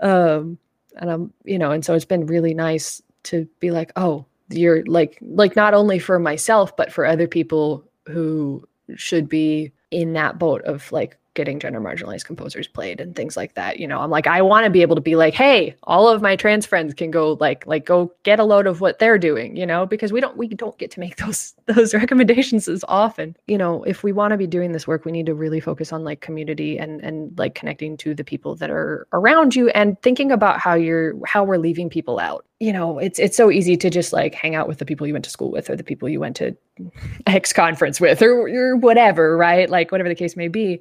um, 0.00 0.58
and 0.96 1.10
i'm 1.10 1.32
you 1.44 1.58
know 1.58 1.70
and 1.70 1.84
so 1.84 1.94
it's 1.94 2.04
been 2.04 2.26
really 2.26 2.54
nice 2.54 3.02
to 3.26 3.46
be 3.60 3.70
like, 3.70 3.92
oh, 3.96 4.24
you're 4.48 4.84
like 4.84 5.18
like 5.22 5.56
not 5.56 5.74
only 5.74 5.98
for 5.98 6.18
myself 6.18 6.76
but 6.76 6.92
for 6.92 7.04
other 7.04 7.26
people 7.26 7.84
who 8.06 8.66
should 8.94 9.28
be 9.28 9.72
in 9.90 10.12
that 10.12 10.38
boat 10.38 10.62
of 10.62 10.90
like 10.92 11.18
getting 11.36 11.60
gender 11.60 11.80
marginalized 11.80 12.24
composers 12.24 12.66
played 12.66 13.00
and 13.00 13.14
things 13.14 13.36
like 13.36 13.54
that 13.54 13.78
you 13.78 13.86
know 13.86 14.00
i'm 14.00 14.10
like 14.10 14.26
i 14.26 14.42
want 14.42 14.64
to 14.64 14.70
be 14.70 14.82
able 14.82 14.96
to 14.96 15.00
be 15.00 15.14
like 15.14 15.34
hey 15.34 15.76
all 15.84 16.08
of 16.08 16.20
my 16.20 16.34
trans 16.34 16.66
friends 16.66 16.92
can 16.94 17.12
go 17.12 17.34
like 17.38 17.64
like 17.66 17.84
go 17.84 18.12
get 18.24 18.40
a 18.40 18.44
load 18.44 18.66
of 18.66 18.80
what 18.80 18.98
they're 18.98 19.18
doing 19.18 19.56
you 19.56 19.66
know 19.66 19.86
because 19.86 20.12
we 20.12 20.20
don't 20.20 20.36
we 20.36 20.48
don't 20.48 20.78
get 20.78 20.90
to 20.90 20.98
make 20.98 21.16
those 21.24 21.54
those 21.66 21.94
recommendations 21.94 22.68
as 22.68 22.84
often 22.88 23.36
you 23.46 23.58
know. 23.58 23.82
If 23.84 24.02
we 24.02 24.12
want 24.12 24.32
to 24.32 24.36
be 24.36 24.46
doing 24.46 24.72
this 24.72 24.86
work 24.86 25.04
we 25.04 25.12
need 25.12 25.26
to 25.26 25.34
really 25.34 25.60
focus 25.60 25.92
on 25.92 26.04
like 26.04 26.20
community 26.20 26.78
and 26.78 27.00
and 27.02 27.36
like 27.38 27.54
connecting 27.54 27.96
to 27.98 28.14
the 28.14 28.24
people 28.24 28.54
that 28.56 28.70
are 28.70 29.06
around 29.12 29.54
you 29.54 29.68
and 29.70 30.00
thinking 30.02 30.32
about 30.32 30.58
how 30.58 30.74
you're 30.74 31.14
how 31.26 31.44
we're 31.44 31.58
leaving 31.58 31.90
people 31.90 32.18
out 32.18 32.44
you 32.58 32.72
know. 32.72 32.98
It's 32.98 33.18
it's 33.18 33.36
so 33.36 33.50
easy 33.50 33.76
to 33.76 33.90
just 33.90 34.12
like 34.12 34.34
hang 34.34 34.54
out 34.54 34.66
with 34.66 34.78
the 34.78 34.86
people 34.86 35.06
you 35.06 35.12
went 35.12 35.26
to 35.26 35.30
school 35.30 35.50
with 35.50 35.68
or 35.68 35.76
the 35.76 35.84
people 35.84 36.08
you 36.08 36.20
went 36.20 36.36
to 36.36 36.56
x 37.26 37.52
conference 37.52 38.00
with 38.00 38.22
or, 38.22 38.48
or 38.48 38.76
whatever 38.76 39.36
right? 39.36 39.68
Like 39.68 39.92
whatever 39.92 40.08
the 40.08 40.14
case 40.14 40.36
may 40.36 40.48
be 40.48 40.80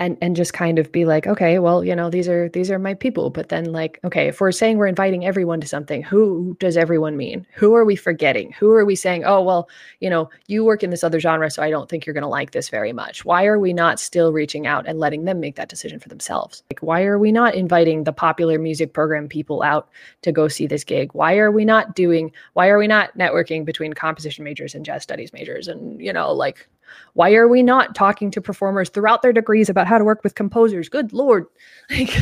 and 0.00 0.16
and 0.20 0.34
just 0.34 0.54
kind 0.54 0.78
of 0.78 0.90
be 0.90 1.04
like 1.04 1.26
okay 1.26 1.58
well 1.58 1.84
you 1.84 1.94
know 1.94 2.08
these 2.10 2.28
are 2.28 2.48
these 2.48 2.70
are 2.70 2.78
my 2.78 2.94
people. 2.94 3.30
But 3.30 3.50
then 3.50 3.66
like 3.66 4.00
okay 4.02 4.26
if 4.26 4.40
we're 4.40 4.50
saying 4.50 4.78
we're 4.78 4.86
inviting 4.86 5.24
everyone 5.24 5.60
to 5.60 5.68
something 5.68 6.02
who 6.02 6.56
does 6.58 6.76
everyone 6.76 7.16
mean? 7.16 7.46
Who 7.54 7.74
are 7.74 7.84
we 7.84 7.94
forgetting? 7.94 8.52
Who 8.58 8.72
are 8.72 8.84
we 8.84 8.96
saying 8.96 9.24
oh 9.24 9.42
well 9.42 9.68
you 10.00 10.10
know 10.10 10.30
you 10.48 10.64
work 10.64 10.82
in 10.82 10.90
this 10.90 11.04
other 11.04 11.20
genre 11.20 11.50
so 11.50 11.62
i 11.62 11.70
don't 11.70 11.88
think 11.88 12.06
you're 12.06 12.14
going 12.14 12.22
to 12.22 12.28
like 12.28 12.50
this 12.52 12.70
very 12.70 12.92
much. 12.92 13.24
Why 13.24 13.44
are 13.44 13.58
we 13.58 13.72
not 13.72 14.00
still 14.00 14.32
reaching 14.32 14.66
out 14.66 14.88
and 14.88 14.98
letting 14.98 15.26
them 15.26 15.38
make 15.38 15.56
that 15.56 15.68
decision 15.68 16.00
for 16.00 16.08
themselves? 16.08 16.62
Like 16.72 16.80
why 16.80 17.04
are 17.04 17.18
we 17.18 17.30
not 17.30 17.54
inviting 17.54 18.04
the 18.04 18.12
popular 18.12 18.58
music 18.58 18.94
program 18.94 19.28
people 19.28 19.62
out 19.62 19.88
to 20.22 20.32
go 20.32 20.48
see 20.48 20.66
this 20.66 20.82
gig? 20.82 21.12
Why 21.12 21.36
are 21.36 21.50
we 21.50 21.64
not 21.66 21.94
doing 21.94 22.32
why 22.54 22.68
are 22.68 22.78
we 22.78 22.86
not 22.86 23.16
networking 23.18 23.66
between 23.66 23.92
composition 23.92 24.44
majors 24.44 24.74
and 24.74 24.84
jazz 24.84 25.02
studies 25.02 25.32
majors 25.34 25.68
and 25.68 26.00
you 26.00 26.12
know 26.12 26.32
like 26.32 26.66
why 27.14 27.34
are 27.34 27.48
we 27.48 27.62
not 27.62 27.94
talking 27.94 28.30
to 28.30 28.40
performers 28.40 28.88
throughout 28.88 29.22
their 29.22 29.32
degrees 29.32 29.68
about 29.68 29.86
how 29.86 29.98
to 29.98 30.04
work 30.04 30.22
with 30.24 30.34
composers? 30.34 30.88
Good 30.88 31.12
lord. 31.12 31.46
Like 31.90 32.16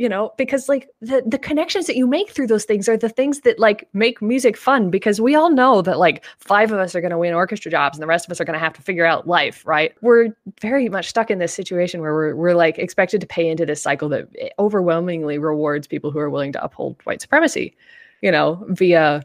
you 0.00 0.08
know, 0.08 0.32
because 0.38 0.66
like 0.66 0.88
the 1.02 1.22
the 1.26 1.36
connections 1.36 1.86
that 1.86 1.94
you 1.94 2.06
make 2.06 2.30
through 2.30 2.46
those 2.46 2.64
things 2.64 2.88
are 2.88 2.96
the 2.96 3.10
things 3.10 3.40
that 3.40 3.58
like 3.58 3.86
make 3.92 4.22
music 4.22 4.56
fun 4.56 4.88
because 4.88 5.20
we 5.20 5.34
all 5.34 5.50
know 5.50 5.82
that 5.82 5.98
like 5.98 6.24
five 6.38 6.72
of 6.72 6.78
us 6.78 6.94
are 6.94 7.02
going 7.02 7.10
to 7.10 7.18
win 7.18 7.34
orchestra 7.34 7.70
jobs 7.70 7.98
and 7.98 8.02
the 8.02 8.06
rest 8.06 8.26
of 8.26 8.30
us 8.30 8.40
are 8.40 8.46
going 8.46 8.54
to 8.54 8.64
have 8.64 8.72
to 8.72 8.80
figure 8.80 9.04
out 9.04 9.28
life, 9.28 9.62
right? 9.66 9.94
We're 10.00 10.34
very 10.58 10.88
much 10.88 11.08
stuck 11.08 11.30
in 11.30 11.38
this 11.38 11.52
situation 11.52 12.00
where 12.00 12.14
we're 12.14 12.34
we're 12.34 12.54
like 12.54 12.78
expected 12.78 13.20
to 13.20 13.26
pay 13.26 13.46
into 13.46 13.66
this 13.66 13.82
cycle 13.82 14.08
that 14.08 14.28
eh, 14.38 14.48
overwhelmingly 14.58 15.36
rewards 15.36 15.86
people 15.86 16.10
who 16.10 16.18
are 16.18 16.30
willing 16.30 16.52
to 16.52 16.64
uphold 16.64 16.96
white 17.04 17.20
supremacy, 17.20 17.76
you 18.22 18.30
know, 18.30 18.64
via 18.70 19.22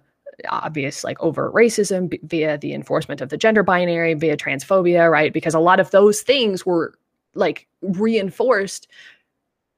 obvious 0.49 1.03
like 1.03 1.19
overt 1.21 1.53
racism 1.53 2.09
b- 2.09 2.19
via 2.23 2.57
the 2.57 2.73
enforcement 2.73 3.21
of 3.21 3.29
the 3.29 3.37
gender 3.37 3.63
binary 3.63 4.13
via 4.13 4.37
transphobia 4.37 5.09
right? 5.09 5.33
Because 5.33 5.53
a 5.53 5.59
lot 5.59 5.79
of 5.79 5.91
those 5.91 6.21
things 6.21 6.65
were 6.65 6.93
like 7.33 7.67
reinforced 7.81 8.87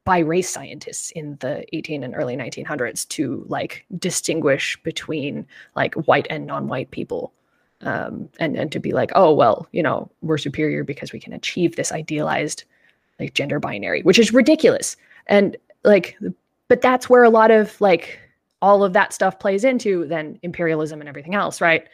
by 0.04 0.20
race 0.20 0.48
scientists 0.48 1.10
in 1.10 1.36
the 1.40 1.64
18 1.76 2.02
and 2.02 2.14
early 2.14 2.36
1900s 2.36 3.06
to 3.08 3.44
like 3.48 3.84
distinguish 3.98 4.76
between 4.82 5.46
like 5.76 5.94
white 5.94 6.26
and 6.30 6.46
non-white 6.46 6.90
people. 6.90 7.32
Um, 7.82 8.28
and 8.40 8.56
and 8.56 8.72
to 8.72 8.80
be 8.80 8.90
like 8.90 9.12
oh 9.14 9.32
well 9.32 9.68
you 9.70 9.84
know 9.84 10.10
we're 10.20 10.36
superior 10.36 10.82
because 10.82 11.12
we 11.12 11.20
can 11.20 11.32
achieve 11.32 11.76
this 11.76 11.92
idealized 11.92 12.64
like 13.20 13.34
gender 13.34 13.60
binary 13.60 14.02
which 14.02 14.18
is 14.18 14.32
ridiculous. 14.32 14.96
And 15.28 15.56
like 15.84 16.18
but 16.68 16.80
that's 16.80 17.08
where 17.08 17.22
a 17.22 17.30
lot 17.30 17.50
of 17.50 17.80
like 17.80 18.18
all 18.60 18.82
of 18.84 18.92
that 18.92 19.12
stuff 19.12 19.38
plays 19.38 19.64
into 19.64 20.06
then 20.06 20.38
imperialism 20.42 21.00
and 21.00 21.08
everything 21.08 21.34
else 21.34 21.60
right? 21.60 21.88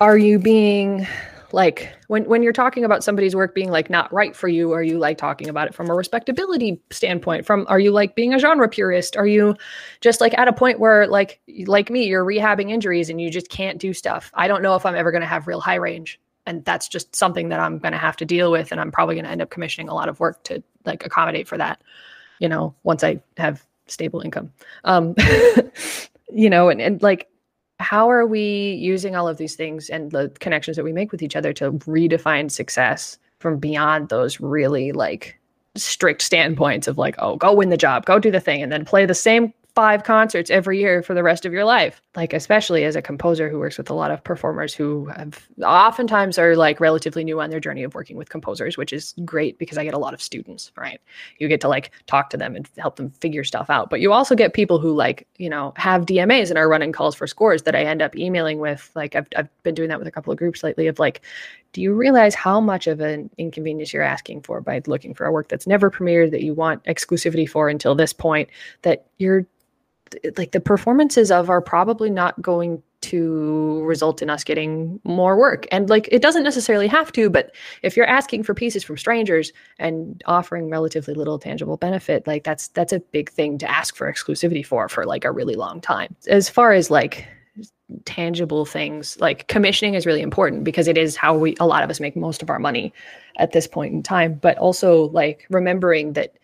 Are 0.00 0.18
you 0.18 0.38
being 0.38 1.06
like 1.52 1.92
when 2.08 2.24
when 2.24 2.42
you're 2.42 2.52
talking 2.52 2.84
about 2.84 3.02
somebody's 3.02 3.34
work 3.34 3.54
being 3.54 3.70
like 3.70 3.88
not 3.88 4.12
right 4.12 4.36
for 4.36 4.48
you 4.48 4.72
are 4.72 4.82
you 4.82 4.98
like 4.98 5.16
talking 5.16 5.48
about 5.48 5.66
it 5.66 5.74
from 5.74 5.88
a 5.88 5.94
respectability 5.94 6.80
standpoint? 6.90 7.46
From 7.46 7.66
are 7.68 7.80
you 7.80 7.90
like 7.90 8.14
being 8.14 8.34
a 8.34 8.38
genre 8.38 8.68
purist? 8.68 9.16
Are 9.16 9.26
you 9.26 9.56
just 10.00 10.20
like 10.20 10.36
at 10.38 10.46
a 10.46 10.52
point 10.52 10.78
where 10.78 11.06
like 11.06 11.40
like 11.66 11.90
me 11.90 12.04
you're 12.04 12.24
rehabbing 12.24 12.70
injuries 12.70 13.10
and 13.10 13.20
you 13.20 13.30
just 13.30 13.48
can't 13.48 13.78
do 13.78 13.92
stuff. 13.92 14.30
I 14.34 14.46
don't 14.46 14.62
know 14.62 14.74
if 14.74 14.84
i'm 14.84 14.94
ever 14.94 15.10
going 15.10 15.22
to 15.22 15.26
have 15.26 15.46
real 15.46 15.60
high 15.60 15.76
range 15.76 16.20
and 16.48 16.64
that's 16.64 16.88
just 16.88 17.14
something 17.14 17.50
that 17.50 17.60
i'm 17.60 17.78
going 17.78 17.92
to 17.92 17.98
have 17.98 18.16
to 18.16 18.24
deal 18.24 18.50
with 18.50 18.72
and 18.72 18.80
i'm 18.80 18.90
probably 18.90 19.14
going 19.14 19.26
to 19.26 19.30
end 19.30 19.42
up 19.42 19.50
commissioning 19.50 19.88
a 19.88 19.94
lot 19.94 20.08
of 20.08 20.18
work 20.18 20.42
to 20.44 20.62
like 20.84 21.04
accommodate 21.06 21.46
for 21.46 21.58
that 21.58 21.80
you 22.40 22.48
know 22.48 22.74
once 22.82 23.04
i 23.04 23.20
have 23.36 23.64
stable 23.90 24.20
income. 24.20 24.52
Um 24.84 25.14
you 26.30 26.50
know 26.50 26.68
and, 26.68 26.80
and 26.80 27.02
like 27.02 27.28
how 27.80 28.10
are 28.10 28.26
we 28.26 28.72
using 28.74 29.14
all 29.14 29.28
of 29.28 29.36
these 29.36 29.54
things 29.54 29.88
and 29.88 30.10
the 30.10 30.28
connections 30.40 30.76
that 30.76 30.84
we 30.84 30.92
make 30.92 31.12
with 31.12 31.22
each 31.22 31.36
other 31.36 31.52
to 31.52 31.72
redefine 31.72 32.50
success 32.50 33.18
from 33.38 33.58
beyond 33.58 34.08
those 34.08 34.40
really 34.40 34.92
like 34.92 35.38
strict 35.76 36.22
standpoints 36.22 36.88
of 36.88 36.98
like 36.98 37.14
oh 37.18 37.36
go 37.36 37.52
win 37.52 37.68
the 37.68 37.76
job 37.76 38.04
go 38.04 38.18
do 38.18 38.30
the 38.30 38.40
thing 38.40 38.62
and 38.62 38.72
then 38.72 38.84
play 38.84 39.06
the 39.06 39.14
same 39.14 39.52
five 39.78 40.02
concerts 40.02 40.50
every 40.50 40.80
year 40.80 41.04
for 41.04 41.14
the 41.14 41.22
rest 41.22 41.46
of 41.46 41.52
your 41.52 41.64
life. 41.64 42.02
Like, 42.16 42.32
especially 42.32 42.82
as 42.82 42.96
a 42.96 43.00
composer 43.00 43.48
who 43.48 43.60
works 43.60 43.78
with 43.78 43.88
a 43.88 43.94
lot 43.94 44.10
of 44.10 44.24
performers 44.24 44.74
who 44.74 45.06
have 45.06 45.46
oftentimes 45.62 46.36
are 46.36 46.56
like 46.56 46.80
relatively 46.80 47.22
new 47.22 47.40
on 47.40 47.50
their 47.50 47.60
journey 47.60 47.84
of 47.84 47.94
working 47.94 48.16
with 48.16 48.28
composers, 48.28 48.76
which 48.76 48.92
is 48.92 49.14
great 49.24 49.56
because 49.56 49.78
I 49.78 49.84
get 49.84 49.94
a 49.94 49.98
lot 49.98 50.14
of 50.14 50.20
students, 50.20 50.72
right? 50.76 51.00
You 51.38 51.46
get 51.46 51.60
to 51.60 51.68
like 51.68 51.92
talk 52.08 52.28
to 52.30 52.36
them 52.36 52.56
and 52.56 52.68
help 52.76 52.96
them 52.96 53.10
figure 53.10 53.44
stuff 53.44 53.70
out. 53.70 53.88
But 53.88 54.00
you 54.00 54.12
also 54.12 54.34
get 54.34 54.52
people 54.52 54.80
who 54.80 54.92
like, 54.92 55.28
you 55.36 55.48
know, 55.48 55.72
have 55.76 56.06
DMAs 56.06 56.48
and 56.48 56.58
are 56.58 56.68
running 56.68 56.90
calls 56.90 57.14
for 57.14 57.28
scores 57.28 57.62
that 57.62 57.76
I 57.76 57.84
end 57.84 58.02
up 58.02 58.16
emailing 58.16 58.58
with. 58.58 58.90
Like, 58.96 59.14
I've, 59.14 59.28
I've 59.36 59.62
been 59.62 59.76
doing 59.76 59.90
that 59.90 60.00
with 60.00 60.08
a 60.08 60.10
couple 60.10 60.32
of 60.32 60.40
groups 60.40 60.64
lately 60.64 60.88
of 60.88 60.98
like, 60.98 61.20
do 61.72 61.80
you 61.80 61.94
realize 61.94 62.34
how 62.34 62.60
much 62.60 62.88
of 62.88 62.98
an 62.98 63.30
inconvenience 63.38 63.92
you're 63.92 64.02
asking 64.02 64.40
for 64.40 64.60
by 64.60 64.82
looking 64.88 65.14
for 65.14 65.24
a 65.24 65.30
work 65.30 65.46
that's 65.46 65.68
never 65.68 65.88
premiered 65.88 66.32
that 66.32 66.42
you 66.42 66.52
want 66.52 66.82
exclusivity 66.82 67.48
for 67.48 67.68
until 67.68 67.94
this 67.94 68.12
point 68.12 68.48
that 68.82 69.06
you're 69.18 69.46
like 70.36 70.52
the 70.52 70.60
performances 70.60 71.30
of 71.30 71.50
are 71.50 71.60
probably 71.60 72.10
not 72.10 72.40
going 72.40 72.82
to 73.00 73.82
result 73.84 74.22
in 74.22 74.28
us 74.28 74.42
getting 74.42 75.00
more 75.04 75.36
work. 75.36 75.66
And 75.70 75.88
like 75.88 76.08
it 76.10 76.20
doesn't 76.20 76.42
necessarily 76.42 76.88
have 76.88 77.12
to 77.12 77.30
but 77.30 77.54
if 77.82 77.96
you're 77.96 78.06
asking 78.06 78.42
for 78.42 78.54
pieces 78.54 78.82
from 78.82 78.96
strangers 78.96 79.52
and 79.78 80.22
offering 80.26 80.68
relatively 80.68 81.14
little 81.14 81.38
tangible 81.38 81.76
benefit 81.76 82.26
like 82.26 82.44
that's 82.44 82.68
that's 82.68 82.92
a 82.92 83.00
big 83.00 83.30
thing 83.30 83.58
to 83.58 83.70
ask 83.70 83.94
for 83.94 84.12
exclusivity 84.12 84.66
for 84.66 84.88
for 84.88 85.04
like 85.06 85.24
a 85.24 85.30
really 85.30 85.54
long 85.54 85.80
time. 85.80 86.14
As 86.28 86.48
far 86.48 86.72
as 86.72 86.90
like 86.90 87.26
tangible 88.04 88.66
things 88.66 89.18
like 89.18 89.48
commissioning 89.48 89.94
is 89.94 90.04
really 90.04 90.20
important 90.20 90.62
because 90.62 90.88
it 90.88 90.98
is 90.98 91.16
how 91.16 91.36
we 91.36 91.56
a 91.58 91.66
lot 91.66 91.82
of 91.82 91.90
us 91.90 92.00
make 92.00 92.16
most 92.16 92.42
of 92.42 92.50
our 92.50 92.58
money 92.58 92.92
at 93.36 93.52
this 93.52 93.66
point 93.66 93.94
in 93.94 94.02
time. 94.02 94.34
But 94.34 94.58
also 94.58 95.08
like 95.10 95.46
remembering 95.50 96.12
that 96.14 96.37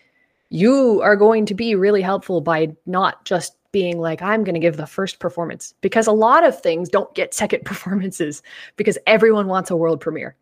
you 0.55 1.03
are 1.03 1.17
going 1.17 1.45
to 1.47 1.55
be 1.55 1.75
really 1.75 2.01
helpful 2.01 2.41
by 2.41 2.73
not 2.87 3.25
just 3.25 3.57
being 3.73 3.99
like, 3.99 4.23
I'm 4.23 4.45
going 4.45 4.55
to 4.55 4.61
give 4.61 4.77
the 4.77 4.87
first 4.87 5.19
performance 5.19 5.75
because 5.81 6.07
a 6.07 6.13
lot 6.13 6.45
of 6.45 6.63
things 6.63 6.89
don't 6.89 7.13
get 7.17 7.35
second 7.43 7.65
performances 7.65 8.41
because 8.77 8.97
everyone 9.09 9.49
wants 9.49 9.73
a 9.73 9.77
world 9.77 10.01
premiere. 10.01 10.37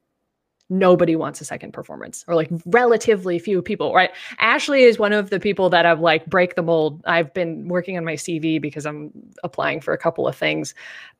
Nobody 0.68 1.16
wants 1.16 1.40
a 1.40 1.46
second 1.46 1.72
performance, 1.72 2.24
or 2.28 2.34
like 2.34 2.50
relatively 2.66 3.38
few 3.38 3.60
people, 3.62 3.94
right? 3.94 4.10
Ashley 4.38 4.82
is 4.82 4.98
one 4.98 5.12
of 5.12 5.30
the 5.30 5.40
people 5.40 5.70
that 5.70 5.86
I've 5.86 6.00
like 6.00 6.26
break 6.26 6.56
the 6.56 6.62
mold. 6.62 7.02
I've 7.06 7.32
been 7.32 7.68
working 7.68 7.96
on 7.96 8.04
my 8.04 8.14
CV 8.14 8.60
because 8.60 8.86
I'm 8.86 9.12
applying 9.42 9.80
for 9.80 9.92
a 9.92 9.98
couple 9.98 10.28
of 10.28 10.36
things, 10.36 10.74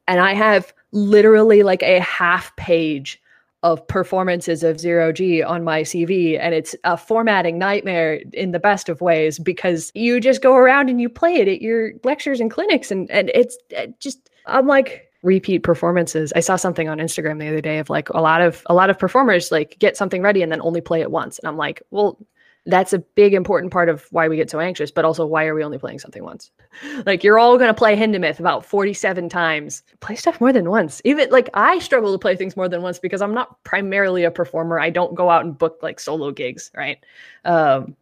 and 0.06 0.20
I 0.20 0.32
have 0.34 0.72
literally 0.92 1.62
like 1.62 1.82
a 1.82 2.00
half 2.00 2.54
page 2.56 3.21
of 3.62 3.86
performances 3.86 4.62
of 4.62 4.80
zero 4.80 5.12
G 5.12 5.42
on 5.42 5.62
my 5.62 5.82
CV. 5.82 6.38
And 6.38 6.54
it's 6.54 6.74
a 6.84 6.96
formatting 6.96 7.58
nightmare 7.58 8.20
in 8.32 8.50
the 8.50 8.58
best 8.58 8.88
of 8.88 9.00
ways 9.00 9.38
because 9.38 9.92
you 9.94 10.20
just 10.20 10.42
go 10.42 10.56
around 10.56 10.90
and 10.90 11.00
you 11.00 11.08
play 11.08 11.34
it 11.34 11.48
at 11.48 11.62
your 11.62 11.92
lectures 12.02 12.40
and 12.40 12.50
clinics. 12.50 12.90
And, 12.90 13.10
and 13.10 13.30
it's 13.34 13.56
it 13.70 13.98
just, 14.00 14.30
I'm 14.46 14.66
like, 14.66 15.08
repeat 15.22 15.60
performances. 15.60 16.32
I 16.34 16.40
saw 16.40 16.56
something 16.56 16.88
on 16.88 16.98
Instagram 16.98 17.38
the 17.38 17.48
other 17.48 17.60
day 17.60 17.78
of 17.78 17.88
like 17.88 18.08
a 18.10 18.20
lot 18.20 18.40
of 18.40 18.62
a 18.66 18.74
lot 18.74 18.90
of 18.90 18.98
performers 18.98 19.52
like 19.52 19.78
get 19.78 19.96
something 19.96 20.22
ready 20.22 20.42
and 20.42 20.50
then 20.50 20.60
only 20.60 20.80
play 20.80 21.00
it 21.00 21.10
once. 21.10 21.38
And 21.38 21.46
I'm 21.48 21.56
like, 21.56 21.82
well, 21.90 22.18
that's 22.66 22.92
a 22.92 22.98
big 22.98 23.34
important 23.34 23.72
part 23.72 23.88
of 23.88 24.06
why 24.12 24.28
we 24.28 24.36
get 24.36 24.48
so 24.48 24.60
anxious 24.60 24.90
but 24.90 25.04
also 25.04 25.26
why 25.26 25.46
are 25.46 25.54
we 25.54 25.64
only 25.64 25.78
playing 25.78 25.98
something 25.98 26.22
once? 26.22 26.50
Like 27.06 27.24
you're 27.24 27.38
all 27.38 27.58
to 27.58 27.74
play 27.74 27.96
hindemith 27.96 28.38
about 28.38 28.64
47 28.64 29.28
times. 29.28 29.82
Play 30.00 30.14
stuff 30.14 30.40
more 30.40 30.52
than 30.52 30.70
once. 30.70 31.02
Even 31.04 31.28
like 31.30 31.48
i 31.54 31.78
struggle 31.78 32.12
to 32.12 32.18
play 32.18 32.36
things 32.36 32.56
more 32.56 32.68
than 32.68 32.82
once 32.82 32.98
because 32.98 33.20
i'm 33.22 33.34
not 33.34 33.62
primarily 33.64 34.24
a 34.24 34.30
performer. 34.30 34.78
I 34.78 34.90
don't 34.90 35.14
go 35.14 35.30
out 35.30 35.44
and 35.44 35.56
book 35.56 35.78
like 35.82 36.00
solo 36.00 36.30
gigs 36.30 36.70
right? 36.74 36.98
Um, 37.44 37.96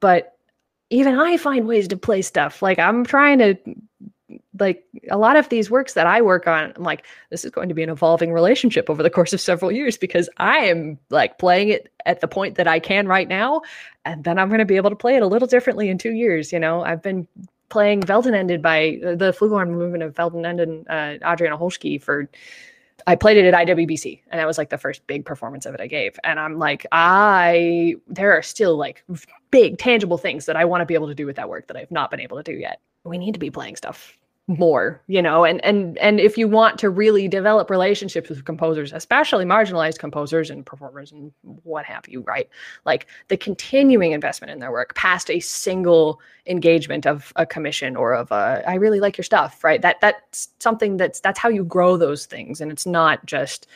but 0.00 0.36
even 0.90 1.18
i 1.18 1.36
find 1.36 1.66
ways 1.66 1.88
to 1.88 1.96
play 1.96 2.22
stuff. 2.22 2.62
Like 2.62 2.78
i'm 2.78 3.04
trying 3.04 3.38
to 3.38 3.56
like 4.58 4.84
a 5.10 5.18
lot 5.18 5.36
of 5.36 5.48
these 5.48 5.70
works 5.70 5.94
that 5.94 6.06
I 6.06 6.22
work 6.22 6.46
on, 6.46 6.72
I'm 6.76 6.82
like, 6.82 7.06
this 7.30 7.44
is 7.44 7.50
going 7.50 7.68
to 7.68 7.74
be 7.74 7.82
an 7.82 7.90
evolving 7.90 8.32
relationship 8.32 8.88
over 8.88 9.02
the 9.02 9.10
course 9.10 9.32
of 9.32 9.40
several 9.40 9.70
years 9.70 9.96
because 9.96 10.28
I 10.38 10.58
am 10.58 10.98
like 11.10 11.38
playing 11.38 11.68
it 11.68 11.92
at 12.06 12.20
the 12.20 12.28
point 12.28 12.56
that 12.56 12.66
I 12.66 12.78
can 12.78 13.06
right 13.06 13.28
now. 13.28 13.62
And 14.04 14.24
then 14.24 14.38
I'm 14.38 14.48
going 14.48 14.58
to 14.60 14.64
be 14.64 14.76
able 14.76 14.90
to 14.90 14.96
play 14.96 15.16
it 15.16 15.22
a 15.22 15.26
little 15.26 15.48
differently 15.48 15.88
in 15.88 15.98
two 15.98 16.12
years. 16.12 16.52
You 16.52 16.58
know, 16.58 16.82
I've 16.82 17.02
been 17.02 17.28
playing 17.68 18.02
Weltenende 18.02 18.60
by 18.62 19.00
uh, 19.04 19.14
the 19.16 19.32
Flugelhorn 19.32 19.70
movement 19.70 20.02
of 20.02 20.14
Weltenende 20.14 20.62
and 20.62 20.88
uh, 20.88 21.32
Adriana 21.32 21.58
Hölszky 21.58 22.00
for 22.00 22.28
I 23.06 23.16
played 23.16 23.36
it 23.36 23.52
at 23.52 23.66
IWBC 23.66 24.20
and 24.30 24.40
that 24.40 24.46
was 24.46 24.58
like 24.58 24.70
the 24.70 24.78
first 24.78 25.06
big 25.06 25.24
performance 25.24 25.66
of 25.66 25.74
it 25.74 25.80
I 25.80 25.86
gave. 25.86 26.18
And 26.24 26.40
I'm 26.40 26.58
like, 26.58 26.86
I 26.92 27.96
there 28.06 28.32
are 28.32 28.42
still 28.42 28.76
like 28.76 29.04
big 29.50 29.78
tangible 29.78 30.18
things 30.18 30.46
that 30.46 30.56
I 30.56 30.64
want 30.64 30.80
to 30.80 30.86
be 30.86 30.94
able 30.94 31.08
to 31.08 31.14
do 31.14 31.26
with 31.26 31.36
that 31.36 31.48
work 31.48 31.66
that 31.68 31.76
I've 31.76 31.90
not 31.90 32.10
been 32.10 32.20
able 32.20 32.36
to 32.36 32.42
do 32.42 32.52
yet. 32.52 32.80
We 33.04 33.18
need 33.18 33.32
to 33.32 33.40
be 33.40 33.50
playing 33.50 33.76
stuff 33.76 34.18
more 34.46 35.02
you 35.06 35.22
know 35.22 35.42
and 35.42 35.64
and 35.64 35.96
and 35.98 36.20
if 36.20 36.36
you 36.36 36.46
want 36.46 36.78
to 36.78 36.90
really 36.90 37.28
develop 37.28 37.70
relationships 37.70 38.28
with 38.28 38.44
composers 38.44 38.92
especially 38.92 39.42
marginalized 39.44 39.98
composers 39.98 40.50
and 40.50 40.66
performers 40.66 41.10
and 41.12 41.32
what 41.62 41.86
have 41.86 42.06
you 42.08 42.20
right? 42.22 42.48
Like 42.84 43.06
the 43.28 43.38
continuing 43.38 44.12
investment 44.12 44.50
in 44.50 44.58
their 44.58 44.70
work 44.70 44.94
past 44.94 45.30
a 45.30 45.40
single 45.40 46.20
engagement 46.46 47.06
of 47.06 47.32
a 47.36 47.46
commission 47.46 47.96
or 47.96 48.12
of 48.12 48.30
a 48.32 48.62
i 48.68 48.74
really 48.74 49.00
like 49.00 49.16
your 49.16 49.24
stuff 49.24 49.64
right? 49.64 49.80
That 49.80 50.00
that's 50.02 50.50
something 50.58 50.98
that's 50.98 51.20
that's 51.20 51.38
how 51.38 51.48
you 51.48 51.64
grow 51.64 51.96
those 51.96 52.26
things. 52.26 52.60
And 52.60 52.70
it's 52.70 52.84
not 52.84 53.24
just 53.24 53.66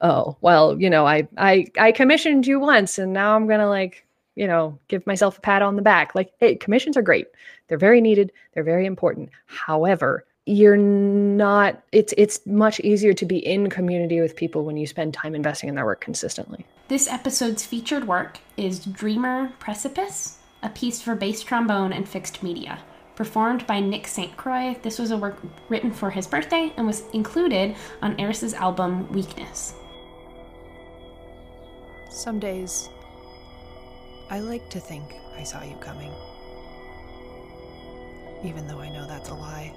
oh 0.00 0.36
well 0.42 0.80
you 0.80 0.90
know 0.90 1.06
i 1.06 1.26
i 1.38 1.66
i 1.78 1.90
commissioned 1.90 2.46
you 2.46 2.60
once 2.60 2.98
and 2.98 3.12
now 3.12 3.34
i'm 3.34 3.46
gonna 3.46 3.68
like 3.68 4.03
you 4.34 4.46
know, 4.46 4.78
give 4.88 5.06
myself 5.06 5.38
a 5.38 5.40
pat 5.40 5.62
on 5.62 5.76
the 5.76 5.82
back. 5.82 6.14
Like, 6.14 6.32
hey, 6.38 6.56
commissions 6.56 6.96
are 6.96 7.02
great. 7.02 7.28
They're 7.68 7.78
very 7.78 8.00
needed. 8.00 8.32
They're 8.52 8.64
very 8.64 8.86
important. 8.86 9.30
However, 9.46 10.24
you're 10.46 10.76
not 10.76 11.82
it's 11.92 12.12
it's 12.18 12.44
much 12.44 12.78
easier 12.80 13.14
to 13.14 13.24
be 13.24 13.38
in 13.38 13.70
community 13.70 14.20
with 14.20 14.36
people 14.36 14.64
when 14.64 14.76
you 14.76 14.86
spend 14.86 15.14
time 15.14 15.34
investing 15.34 15.70
in 15.70 15.74
their 15.74 15.86
work 15.86 16.02
consistently. 16.02 16.66
This 16.88 17.08
episode's 17.08 17.64
featured 17.64 18.06
work 18.06 18.38
is 18.58 18.80
Dreamer 18.84 19.52
Precipice, 19.58 20.38
a 20.62 20.68
piece 20.68 21.00
for 21.00 21.14
bass 21.14 21.42
trombone 21.42 21.92
and 21.92 22.06
fixed 22.06 22.42
media. 22.42 22.78
Performed 23.16 23.66
by 23.66 23.78
Nick 23.78 24.08
St. 24.08 24.36
Croix, 24.36 24.76
this 24.82 24.98
was 24.98 25.12
a 25.12 25.16
work 25.16 25.38
written 25.68 25.92
for 25.92 26.10
his 26.10 26.26
birthday 26.26 26.72
and 26.76 26.86
was 26.86 27.04
included 27.12 27.76
on 28.02 28.16
Eris's 28.16 28.54
album 28.54 29.10
Weakness. 29.12 29.72
Some 32.10 32.38
days 32.38 32.90
I 34.34 34.40
like 34.40 34.68
to 34.70 34.80
think 34.80 35.14
I 35.38 35.44
saw 35.44 35.62
you 35.62 35.76
coming. 35.76 36.10
Even 38.42 38.66
though 38.66 38.80
I 38.80 38.88
know 38.88 39.06
that's 39.06 39.28
a 39.28 39.34
lie. 39.34 39.72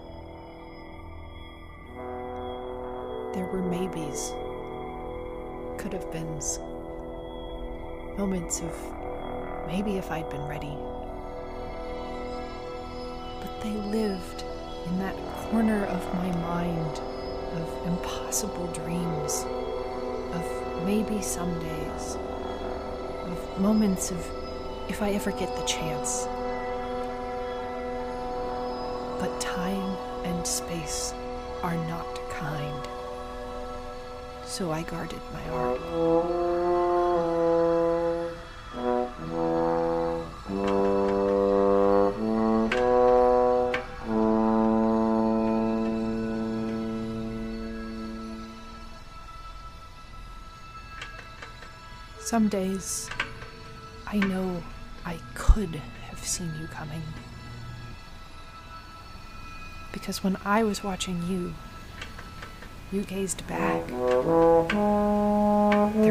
There 3.36 3.46
were 3.46 3.62
maybes, 3.62 4.32
could 5.78 5.94
have 5.94 6.12
beens, 6.12 6.58
moments 8.18 8.62
of 8.62 8.74
maybe 9.68 9.98
if 9.98 10.10
I'd 10.10 10.28
been 10.32 10.48
ready. 10.48 10.76
But 13.40 13.62
they 13.62 13.78
lived 13.96 14.44
in 14.88 14.98
that 14.98 15.16
corner 15.52 15.86
of 15.86 16.04
my 16.16 16.32
mind 16.32 17.00
of 17.62 17.86
impossible 17.86 18.66
dreams, 18.74 19.46
of 20.34 20.84
maybe 20.84 21.22
some 21.22 21.60
days, 21.60 22.18
of 23.28 23.62
moments 23.62 24.10
of 24.10 24.37
if 24.90 25.02
I 25.02 25.12
ever 25.12 25.32
get 25.32 25.56
the 25.56 25.64
chance. 25.64 26.26
But 29.20 29.40
time 29.42 29.98
and 30.24 30.46
space 30.46 31.14
are 31.64 31.76
not 31.88 32.20
kind. 32.30 32.88
So 34.46 34.72
I 34.72 34.84
guarded 34.84 35.22
my 35.34 35.50
art. 35.50 35.82
Some 52.20 52.50
days, 52.50 53.10
I 54.06 54.18
know 54.18 54.62
I 55.08 55.18
could 55.36 55.82
have 56.10 56.20
seen 56.20 56.52
you 56.60 56.68
coming. 56.68 57.02
Because 59.94 60.22
when 60.22 60.36
I 60.44 60.64
was 60.64 60.84
watching 60.84 61.24
you, 61.30 61.54
you 62.92 63.04
gazed 63.04 63.48
back. 63.48 63.88
There 63.88 63.96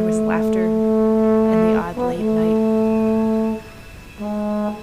was 0.03 0.19
laughter 0.19 0.65
and 0.65 1.75
the 1.75 1.79
odd 1.79 1.99
late 1.99 2.25
night. 2.25 3.61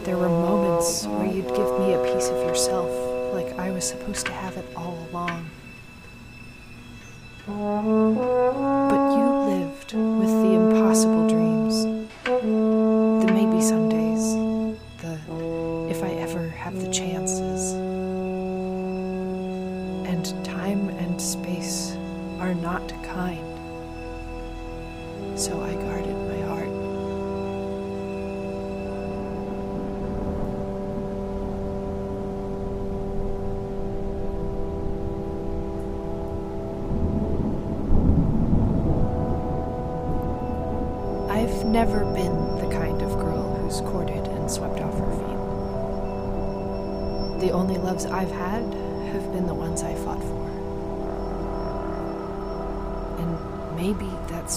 There 0.06 0.18
were 0.18 0.30
moments 0.30 1.08
where 1.08 1.26
you'd 1.26 1.48
give 1.48 1.80
me 1.80 1.94
a 1.96 2.04
piece 2.14 2.30
of 2.30 2.38
yourself, 2.46 2.92
like 3.34 3.58
I 3.58 3.72
was 3.72 3.84
supposed 3.84 4.28
to 4.28 4.32
have 4.32 4.58
it 4.58 4.66
all 4.76 5.08
along. 5.10 5.50
But 7.48 9.18
you 9.18 9.33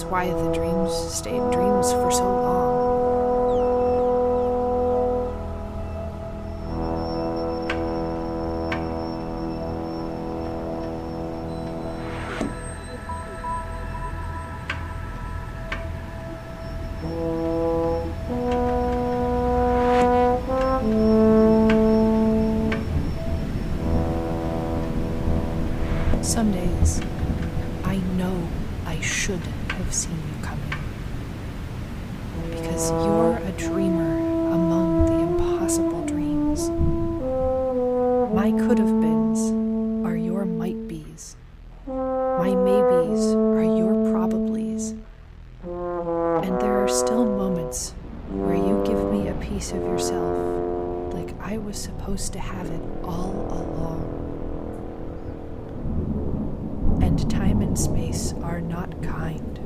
why 0.09 0.46
space 57.77 58.33
are 58.41 58.59
not 58.59 59.03
kind. 59.03 59.59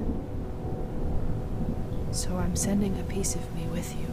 So 2.12 2.36
I'm 2.36 2.56
sending 2.56 3.00
a 3.00 3.04
piece 3.04 3.36
of 3.36 3.56
me 3.56 3.66
with 3.68 3.96
you. 3.96 4.08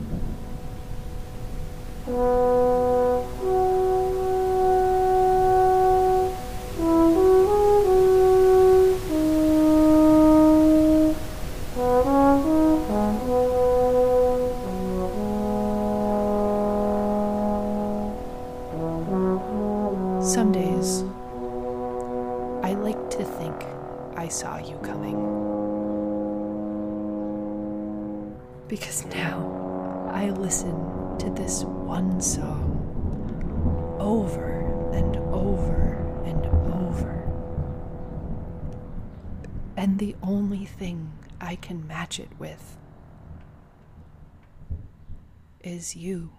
Is 45.62 45.96
you. 45.96 46.32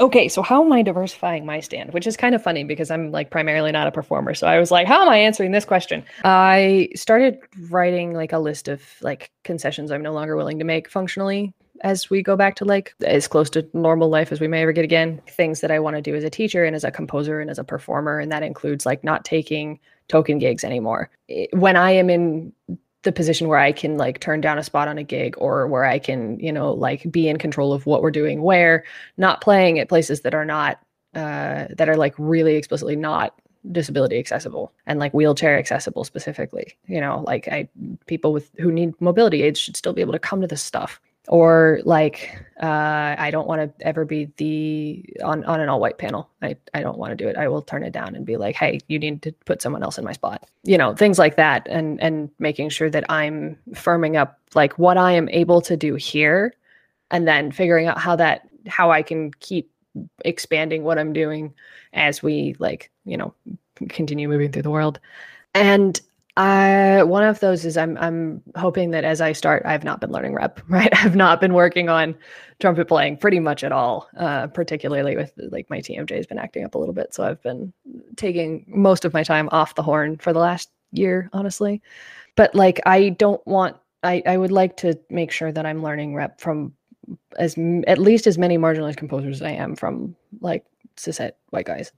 Okay, 0.00 0.28
so 0.28 0.40
how 0.40 0.64
am 0.64 0.72
I 0.72 0.80
diversifying 0.80 1.44
my 1.44 1.60
stand? 1.60 1.92
Which 1.92 2.06
is 2.06 2.16
kind 2.16 2.34
of 2.34 2.42
funny 2.42 2.64
because 2.64 2.90
I'm 2.90 3.10
like 3.12 3.30
primarily 3.30 3.70
not 3.70 3.86
a 3.86 3.92
performer. 3.92 4.32
So 4.32 4.46
I 4.46 4.58
was 4.58 4.70
like, 4.70 4.86
how 4.86 5.02
am 5.02 5.10
I 5.10 5.18
answering 5.18 5.52
this 5.52 5.66
question? 5.66 6.02
I 6.24 6.88
started 6.94 7.38
writing 7.68 8.14
like 8.14 8.32
a 8.32 8.38
list 8.38 8.68
of 8.68 8.82
like 9.02 9.30
concessions 9.44 9.90
I'm 9.90 10.02
no 10.02 10.14
longer 10.14 10.36
willing 10.36 10.58
to 10.58 10.64
make 10.64 10.88
functionally 10.88 11.52
as 11.82 12.08
we 12.08 12.22
go 12.22 12.34
back 12.34 12.56
to 12.56 12.64
like 12.64 12.94
as 13.04 13.28
close 13.28 13.50
to 13.50 13.68
normal 13.74 14.08
life 14.08 14.32
as 14.32 14.40
we 14.40 14.48
may 14.48 14.62
ever 14.62 14.72
get 14.72 14.84
again. 14.84 15.20
Things 15.26 15.60
that 15.60 15.70
I 15.70 15.78
want 15.78 15.96
to 15.96 16.02
do 16.02 16.14
as 16.14 16.24
a 16.24 16.30
teacher 16.30 16.64
and 16.64 16.74
as 16.74 16.84
a 16.84 16.90
composer 16.90 17.38
and 17.40 17.50
as 17.50 17.58
a 17.58 17.64
performer. 17.64 18.18
And 18.18 18.32
that 18.32 18.42
includes 18.42 18.86
like 18.86 19.04
not 19.04 19.26
taking 19.26 19.78
token 20.08 20.38
gigs 20.38 20.64
anymore. 20.64 21.10
When 21.52 21.76
I 21.76 21.90
am 21.90 22.08
in 22.08 22.54
the 23.02 23.12
position 23.12 23.48
where 23.48 23.58
I 23.58 23.72
can 23.72 23.96
like 23.96 24.20
turn 24.20 24.40
down 24.40 24.58
a 24.58 24.62
spot 24.62 24.88
on 24.88 24.98
a 24.98 25.02
gig 25.02 25.34
or 25.38 25.66
where 25.66 25.84
I 25.84 25.98
can, 25.98 26.38
you 26.38 26.52
know, 26.52 26.72
like 26.72 27.10
be 27.10 27.28
in 27.28 27.38
control 27.38 27.72
of 27.72 27.86
what 27.86 28.02
we're 28.02 28.10
doing 28.10 28.42
where, 28.42 28.84
not 29.16 29.40
playing 29.40 29.78
at 29.78 29.88
places 29.88 30.20
that 30.22 30.34
are 30.34 30.44
not 30.44 30.78
uh 31.14 31.66
that 31.76 31.88
are 31.88 31.96
like 31.96 32.14
really 32.18 32.54
explicitly 32.54 32.94
not 32.94 33.34
disability 33.72 34.18
accessible 34.18 34.72
and 34.86 35.00
like 35.00 35.12
wheelchair 35.12 35.58
accessible 35.58 36.04
specifically. 36.04 36.76
You 36.86 37.00
know, 37.00 37.24
like 37.26 37.48
I 37.48 37.68
people 38.06 38.32
with 38.32 38.50
who 38.58 38.70
need 38.70 38.98
mobility 39.00 39.42
aids 39.42 39.58
should 39.58 39.76
still 39.76 39.92
be 39.92 40.02
able 40.02 40.12
to 40.12 40.18
come 40.18 40.40
to 40.40 40.46
this 40.46 40.62
stuff. 40.62 41.00
Or 41.32 41.78
like 41.84 42.36
uh 42.60 43.14
I 43.16 43.30
don't 43.30 43.46
want 43.46 43.78
to 43.78 43.86
ever 43.86 44.04
be 44.04 44.28
the 44.36 45.04
on 45.22 45.44
on 45.44 45.60
an 45.60 45.68
all 45.68 45.78
white 45.78 45.96
panel. 45.96 46.28
I 46.42 46.56
I 46.74 46.82
don't 46.82 46.98
want 46.98 47.12
to 47.12 47.16
do 47.16 47.28
it. 47.28 47.36
I 47.36 47.46
will 47.46 47.62
turn 47.62 47.84
it 47.84 47.92
down 47.92 48.16
and 48.16 48.26
be 48.26 48.36
like, 48.36 48.56
"Hey, 48.56 48.80
you 48.88 48.98
need 48.98 49.22
to 49.22 49.32
put 49.44 49.62
someone 49.62 49.84
else 49.84 49.96
in 49.96 50.04
my 50.04 50.12
spot." 50.12 50.50
You 50.64 50.76
know, 50.76 50.92
things 50.94 51.20
like 51.20 51.36
that 51.36 51.68
and 51.70 52.00
and 52.02 52.30
making 52.40 52.70
sure 52.70 52.90
that 52.90 53.04
I'm 53.08 53.56
firming 53.74 54.16
up 54.16 54.40
like 54.56 54.76
what 54.76 54.98
I 54.98 55.12
am 55.12 55.28
able 55.28 55.60
to 55.62 55.76
do 55.76 55.94
here 55.94 56.52
and 57.12 57.28
then 57.28 57.52
figuring 57.52 57.86
out 57.86 57.98
how 57.98 58.16
that 58.16 58.48
how 58.66 58.90
I 58.90 59.02
can 59.02 59.30
keep 59.38 59.70
expanding 60.24 60.82
what 60.82 60.98
I'm 60.98 61.12
doing 61.12 61.54
as 61.92 62.24
we 62.24 62.56
like, 62.58 62.90
you 63.04 63.16
know, 63.16 63.34
continue 63.88 64.28
moving 64.28 64.50
through 64.50 64.62
the 64.62 64.70
world. 64.70 64.98
And 65.54 66.00
I 66.36 67.02
one 67.02 67.24
of 67.24 67.40
those 67.40 67.64
is 67.64 67.76
I'm 67.76 67.98
I'm 67.98 68.42
hoping 68.56 68.92
that 68.92 69.04
as 69.04 69.20
I 69.20 69.32
start, 69.32 69.62
I've 69.66 69.84
not 69.84 70.00
been 70.00 70.12
learning 70.12 70.34
rep, 70.34 70.60
right? 70.68 70.92
I've 71.04 71.16
not 71.16 71.40
been 71.40 71.54
working 71.54 71.88
on 71.88 72.14
trumpet 72.60 72.88
playing 72.88 73.16
pretty 73.16 73.40
much 73.40 73.64
at 73.64 73.72
all. 73.72 74.08
Uh, 74.16 74.46
particularly 74.46 75.16
with 75.16 75.32
like 75.50 75.68
my 75.70 75.78
TMJ 75.78 76.16
has 76.16 76.26
been 76.26 76.38
acting 76.38 76.64
up 76.64 76.74
a 76.74 76.78
little 76.78 76.94
bit, 76.94 77.12
so 77.12 77.24
I've 77.24 77.42
been 77.42 77.72
taking 78.16 78.64
most 78.68 79.04
of 79.04 79.12
my 79.12 79.22
time 79.22 79.48
off 79.52 79.74
the 79.74 79.82
horn 79.82 80.18
for 80.18 80.32
the 80.32 80.38
last 80.38 80.70
year, 80.92 81.28
honestly. 81.32 81.82
But 82.36 82.54
like 82.54 82.80
I 82.86 83.10
don't 83.10 83.44
want 83.46 83.76
I 84.02 84.22
I 84.26 84.36
would 84.36 84.52
like 84.52 84.76
to 84.78 84.98
make 85.10 85.32
sure 85.32 85.52
that 85.52 85.66
I'm 85.66 85.82
learning 85.82 86.14
rep 86.14 86.40
from 86.40 86.72
as 87.38 87.56
at 87.86 87.98
least 87.98 88.26
as 88.26 88.38
many 88.38 88.56
marginalized 88.58 88.96
composers 88.96 89.36
as 89.36 89.42
I 89.42 89.50
am 89.50 89.74
from 89.74 90.14
like 90.40 90.64
cishet 90.96 91.32
white 91.50 91.66
guys. 91.66 91.92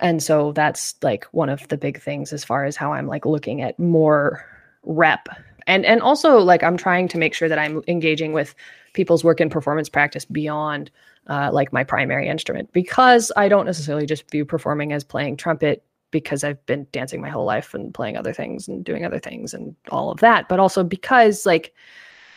And 0.00 0.22
so 0.22 0.52
that's 0.52 0.94
like 1.02 1.24
one 1.32 1.48
of 1.48 1.66
the 1.68 1.76
big 1.76 2.00
things 2.00 2.32
as 2.32 2.44
far 2.44 2.64
as 2.64 2.76
how 2.76 2.92
I'm 2.92 3.06
like 3.06 3.26
looking 3.26 3.62
at 3.62 3.78
more 3.78 4.44
rep. 4.82 5.28
And 5.66 5.84
and 5.84 6.00
also 6.00 6.38
like 6.38 6.62
I'm 6.62 6.76
trying 6.76 7.08
to 7.08 7.18
make 7.18 7.34
sure 7.34 7.48
that 7.48 7.58
I'm 7.58 7.82
engaging 7.88 8.32
with 8.32 8.54
people's 8.92 9.24
work 9.24 9.40
in 9.40 9.50
performance 9.50 9.88
practice 9.88 10.24
beyond 10.24 10.90
uh, 11.28 11.50
like 11.52 11.72
my 11.72 11.82
primary 11.82 12.28
instrument 12.28 12.72
because 12.72 13.32
I 13.36 13.48
don't 13.48 13.66
necessarily 13.66 14.06
just 14.06 14.30
view 14.30 14.44
performing 14.44 14.92
as 14.92 15.02
playing 15.02 15.36
trumpet 15.36 15.84
because 16.12 16.44
I've 16.44 16.64
been 16.66 16.86
dancing 16.92 17.20
my 17.20 17.28
whole 17.28 17.44
life 17.44 17.74
and 17.74 17.92
playing 17.92 18.16
other 18.16 18.32
things 18.32 18.68
and 18.68 18.84
doing 18.84 19.04
other 19.04 19.18
things 19.18 19.52
and 19.52 19.74
all 19.90 20.10
of 20.10 20.20
that, 20.20 20.48
but 20.48 20.60
also 20.60 20.84
because 20.84 21.44
like, 21.44 21.74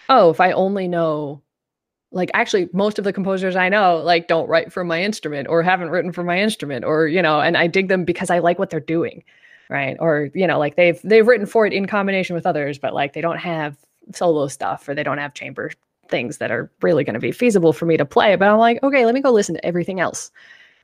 oh, 0.09 0.31
if 0.31 0.41
I 0.41 0.51
only 0.51 0.87
know 0.87 1.41
like 2.11 2.31
actually 2.33 2.69
most 2.73 2.97
of 2.97 3.05
the 3.05 3.13
composers 3.13 3.55
I 3.55 3.69
know 3.69 3.97
like 3.97 4.27
don't 4.27 4.49
write 4.49 4.73
for 4.73 4.83
my 4.83 5.01
instrument 5.01 5.47
or 5.47 5.61
haven't 5.61 5.89
written 5.89 6.11
for 6.11 6.23
my 6.23 6.39
instrument 6.39 6.85
or 6.85 7.07
you 7.07 7.21
know 7.21 7.39
and 7.39 7.55
I 7.55 7.67
dig 7.67 7.87
them 7.87 8.03
because 8.05 8.29
I 8.29 8.39
like 8.39 8.59
what 8.59 8.69
they're 8.69 8.79
doing 8.79 9.23
right? 9.69 9.97
Or 9.99 10.29
you 10.33 10.47
know 10.47 10.57
like 10.57 10.75
they've 10.75 10.99
they've 11.03 11.27
written 11.27 11.45
for 11.45 11.65
it 11.65 11.73
in 11.73 11.85
combination 11.85 12.35
with 12.35 12.45
others 12.45 12.79
but 12.79 12.93
like 12.93 13.13
they 13.13 13.21
don't 13.21 13.37
have 13.37 13.77
solo 14.13 14.47
stuff 14.47 14.87
or 14.89 14.95
they 14.95 15.03
don't 15.03 15.19
have 15.19 15.33
chamber 15.33 15.71
things 16.07 16.39
that 16.39 16.49
are 16.49 16.71
really 16.81 17.03
going 17.03 17.13
to 17.13 17.19
be 17.19 17.31
feasible 17.31 17.71
for 17.71 17.85
me 17.85 17.95
to 17.95 18.05
play 18.05 18.35
but 18.35 18.47
I'm 18.47 18.57
like 18.57 18.81
okay 18.81 19.05
let 19.05 19.13
me 19.13 19.21
go 19.21 19.31
listen 19.31 19.55
to 19.55 19.65
everything 19.65 19.99
else 19.99 20.31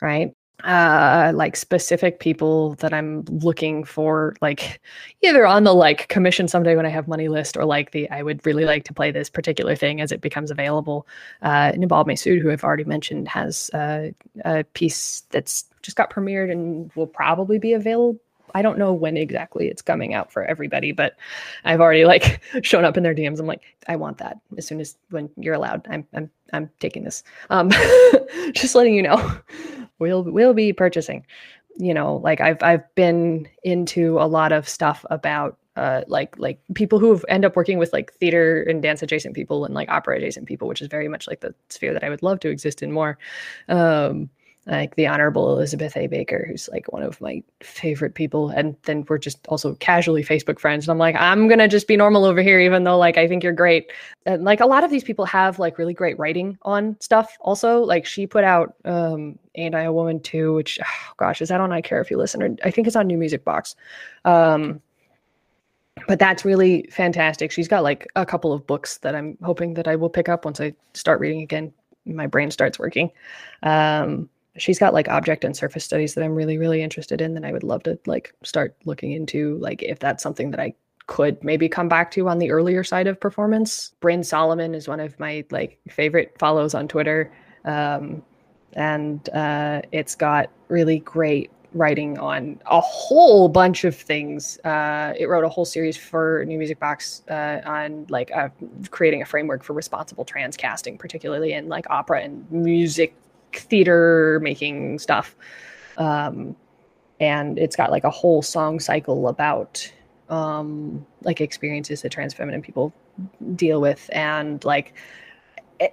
right 0.01 0.31
uh 0.63 1.31
like 1.35 1.55
specific 1.55 2.19
people 2.19 2.75
that 2.75 2.93
i'm 2.93 3.23
looking 3.25 3.83
for 3.83 4.35
like 4.41 4.79
either 5.21 5.45
on 5.45 5.65
the 5.65 5.73
like 5.73 6.07
commission 6.07 6.47
someday 6.47 6.75
when 6.75 6.85
i 6.85 6.89
have 6.89 7.07
money 7.07 7.27
list 7.27 7.57
or 7.57 7.65
like 7.65 7.91
the 7.91 8.09
i 8.09 8.23
would 8.23 8.43
really 8.45 8.63
like 8.63 8.83
to 8.85 8.93
play 8.93 9.11
this 9.11 9.29
particular 9.29 9.75
thing 9.75 9.99
as 9.99 10.11
it 10.11 10.21
becomes 10.21 10.51
available. 10.51 11.05
Uh 11.41 11.73
Nebal 11.75 12.05
Maysaud, 12.05 12.41
who 12.41 12.51
i've 12.51 12.63
already 12.63 12.85
mentioned 12.85 13.27
has 13.27 13.69
uh, 13.73 14.09
a 14.45 14.63
piece 14.63 15.23
that's 15.31 15.65
just 15.81 15.97
got 15.97 16.09
premiered 16.09 16.51
and 16.51 16.91
will 16.95 17.07
probably 17.07 17.59
be 17.59 17.73
available 17.73 18.19
I 18.53 18.61
don't 18.61 18.77
know 18.77 18.93
when 18.93 19.17
exactly 19.17 19.67
it's 19.67 19.81
coming 19.81 20.13
out 20.13 20.31
for 20.31 20.43
everybody, 20.43 20.91
but 20.91 21.15
I've 21.63 21.81
already 21.81 22.05
like 22.05 22.41
shown 22.63 22.85
up 22.85 22.97
in 22.97 23.03
their 23.03 23.15
DMs. 23.15 23.39
I'm 23.39 23.47
like, 23.47 23.61
I 23.87 23.95
want 23.95 24.17
that 24.19 24.37
as 24.57 24.67
soon 24.67 24.79
as 24.79 24.97
when 25.09 25.29
you're 25.37 25.53
allowed. 25.53 25.85
I'm 25.89 26.07
I'm 26.13 26.29
I'm 26.53 26.69
taking 26.79 27.03
this. 27.03 27.23
Um, 27.49 27.69
just 28.53 28.75
letting 28.75 28.95
you 28.95 29.01
know, 29.01 29.37
we'll 29.99 30.23
we'll 30.23 30.53
be 30.53 30.73
purchasing. 30.73 31.25
You 31.77 31.93
know, 31.93 32.17
like 32.17 32.41
I've 32.41 32.61
I've 32.63 32.95
been 32.95 33.47
into 33.63 34.19
a 34.19 34.27
lot 34.27 34.51
of 34.51 34.69
stuff 34.69 35.05
about 35.09 35.57
uh, 35.75 36.01
like 36.07 36.37
like 36.39 36.59
people 36.73 36.99
who 36.99 37.19
end 37.27 37.43
up 37.43 37.55
working 37.55 37.77
with 37.77 37.91
like 37.91 38.13
theater 38.13 38.63
and 38.63 38.81
dance 38.81 39.03
adjacent 39.03 39.35
people 39.35 39.65
and 39.65 39.73
like 39.73 39.89
opera 39.89 40.17
adjacent 40.17 40.47
people, 40.47 40.67
which 40.67 40.81
is 40.81 40.87
very 40.87 41.07
much 41.07 41.27
like 41.27 41.41
the 41.41 41.53
sphere 41.69 41.93
that 41.93 42.03
I 42.03 42.09
would 42.09 42.23
love 42.23 42.39
to 42.41 42.49
exist 42.49 42.81
in 42.81 42.91
more. 42.91 43.17
Um, 43.67 44.29
like 44.67 44.95
the 44.95 45.05
Honorable 45.05 45.51
Elizabeth 45.53 45.95
A. 45.95 46.07
Baker, 46.07 46.45
who's 46.47 46.67
like 46.71 46.91
one 46.91 47.03
of 47.03 47.21
my 47.21 47.43
favorite 47.61 48.15
people. 48.15 48.49
And 48.49 48.75
then 48.83 49.05
we're 49.07 49.19
just 49.19 49.47
also 49.47 49.75
casually 49.75 50.23
Facebook 50.23 50.59
friends. 50.59 50.85
And 50.85 50.91
I'm 50.91 50.97
like, 50.97 51.15
I'm 51.15 51.47
gonna 51.47 51.67
just 51.67 51.87
be 51.87 51.95
normal 51.95 52.25
over 52.25 52.41
here, 52.41 52.59
even 52.59 52.83
though 52.83 52.97
like 52.97 53.17
I 53.17 53.27
think 53.27 53.43
you're 53.43 53.53
great. 53.53 53.91
And 54.25 54.43
like 54.43 54.61
a 54.61 54.65
lot 54.65 54.83
of 54.83 54.89
these 54.89 55.03
people 55.03 55.25
have 55.25 55.59
like 55.59 55.77
really 55.77 55.93
great 55.93 56.17
writing 56.17 56.57
on 56.63 56.97
stuff. 56.99 57.37
Also, 57.41 57.81
like 57.83 58.05
she 58.05 58.25
put 58.25 58.43
out 58.43 58.75
um 58.85 59.37
Ain't 59.53 59.75
I 59.75 59.83
a 59.83 59.93
Woman 59.93 60.19
Too, 60.19 60.53
which 60.53 60.79
oh 60.81 61.13
gosh, 61.17 61.41
is 61.41 61.49
that 61.49 61.61
on 61.61 61.71
I 61.71 61.81
Care 61.81 62.01
if 62.01 62.09
you 62.09 62.17
listen? 62.17 62.41
Or 62.41 62.55
I 62.63 62.71
think 62.71 62.87
it's 62.87 62.95
on 62.95 63.07
New 63.07 63.17
Music 63.17 63.43
Box. 63.43 63.75
Um 64.25 64.81
but 66.07 66.19
that's 66.19 66.43
really 66.43 66.87
fantastic. 66.91 67.51
She's 67.51 67.67
got 67.67 67.83
like 67.83 68.07
a 68.15 68.25
couple 68.25 68.51
of 68.51 68.67
books 68.67 68.97
that 68.97 69.15
I'm 69.15 69.37
hoping 69.43 69.75
that 69.75 69.87
I 69.87 69.95
will 69.95 70.09
pick 70.09 70.27
up 70.27 70.43
once 70.43 70.59
I 70.59 70.73
start 70.93 71.19
reading 71.19 71.41
again. 71.41 71.73
My 72.05 72.27
brain 72.27 72.51
starts 72.51 72.77
working. 72.77 73.11
Um, 73.63 74.29
she's 74.57 74.79
got 74.79 74.93
like 74.93 75.07
object 75.09 75.43
and 75.43 75.55
surface 75.55 75.83
studies 75.83 76.13
that 76.13 76.23
I'm 76.23 76.35
really 76.35 76.57
really 76.57 76.81
interested 76.81 77.21
in 77.21 77.33
that 77.33 77.45
I 77.45 77.51
would 77.51 77.63
love 77.63 77.83
to 77.83 77.99
like 78.05 78.33
start 78.43 78.75
looking 78.85 79.11
into 79.11 79.57
like 79.57 79.83
if 79.83 79.99
that's 79.99 80.23
something 80.23 80.51
that 80.51 80.59
I 80.59 80.73
could 81.07 81.43
maybe 81.43 81.69
come 81.69 81.87
back 81.87 82.11
to 82.11 82.27
on 82.27 82.39
the 82.39 82.51
earlier 82.51 82.83
side 82.83 83.07
of 83.07 83.19
performance. 83.19 83.93
Brin 83.99 84.23
Solomon 84.23 84.73
is 84.73 84.87
one 84.87 84.99
of 84.99 85.19
my 85.19 85.45
like 85.51 85.79
favorite 85.89 86.35
follows 86.39 86.73
on 86.73 86.87
Twitter. 86.87 87.31
Um, 87.63 88.23
and 88.73 89.29
uh, 89.29 89.81
it's 89.91 90.15
got 90.15 90.49
really 90.67 90.99
great 90.99 91.51
writing 91.73 92.17
on 92.17 92.59
a 92.67 92.79
whole 92.79 93.49
bunch 93.49 93.83
of 93.83 93.95
things. 93.95 94.57
Uh, 94.63 95.13
it 95.17 95.27
wrote 95.27 95.43
a 95.43 95.49
whole 95.49 95.65
series 95.65 95.97
for 95.97 96.43
New 96.47 96.57
Music 96.57 96.79
Box 96.79 97.21
uh, 97.29 97.61
on 97.65 98.05
like 98.09 98.31
uh, 98.31 98.49
creating 98.91 99.21
a 99.21 99.25
framework 99.25 99.63
for 99.63 99.73
responsible 99.73 100.25
transcasting, 100.25 100.97
particularly 100.97 101.53
in 101.53 101.67
like 101.67 101.85
opera 101.89 102.21
and 102.21 102.49
music 102.51 103.15
theater 103.57 104.39
making 104.41 104.99
stuff. 104.99 105.35
Um, 105.97 106.55
and 107.19 107.57
it's 107.57 107.75
got 107.75 107.91
like 107.91 108.03
a 108.03 108.09
whole 108.09 108.41
song 108.41 108.79
cycle 108.79 109.27
about 109.27 109.91
um, 110.29 111.05
like 111.23 111.39
experiences 111.39 112.01
that 112.01 112.11
trans 112.11 112.33
feminine 112.33 112.61
people 112.61 112.93
deal 113.55 113.79
with. 113.79 114.09
And 114.13 114.63
like 114.65 114.93
eh, 115.79 115.89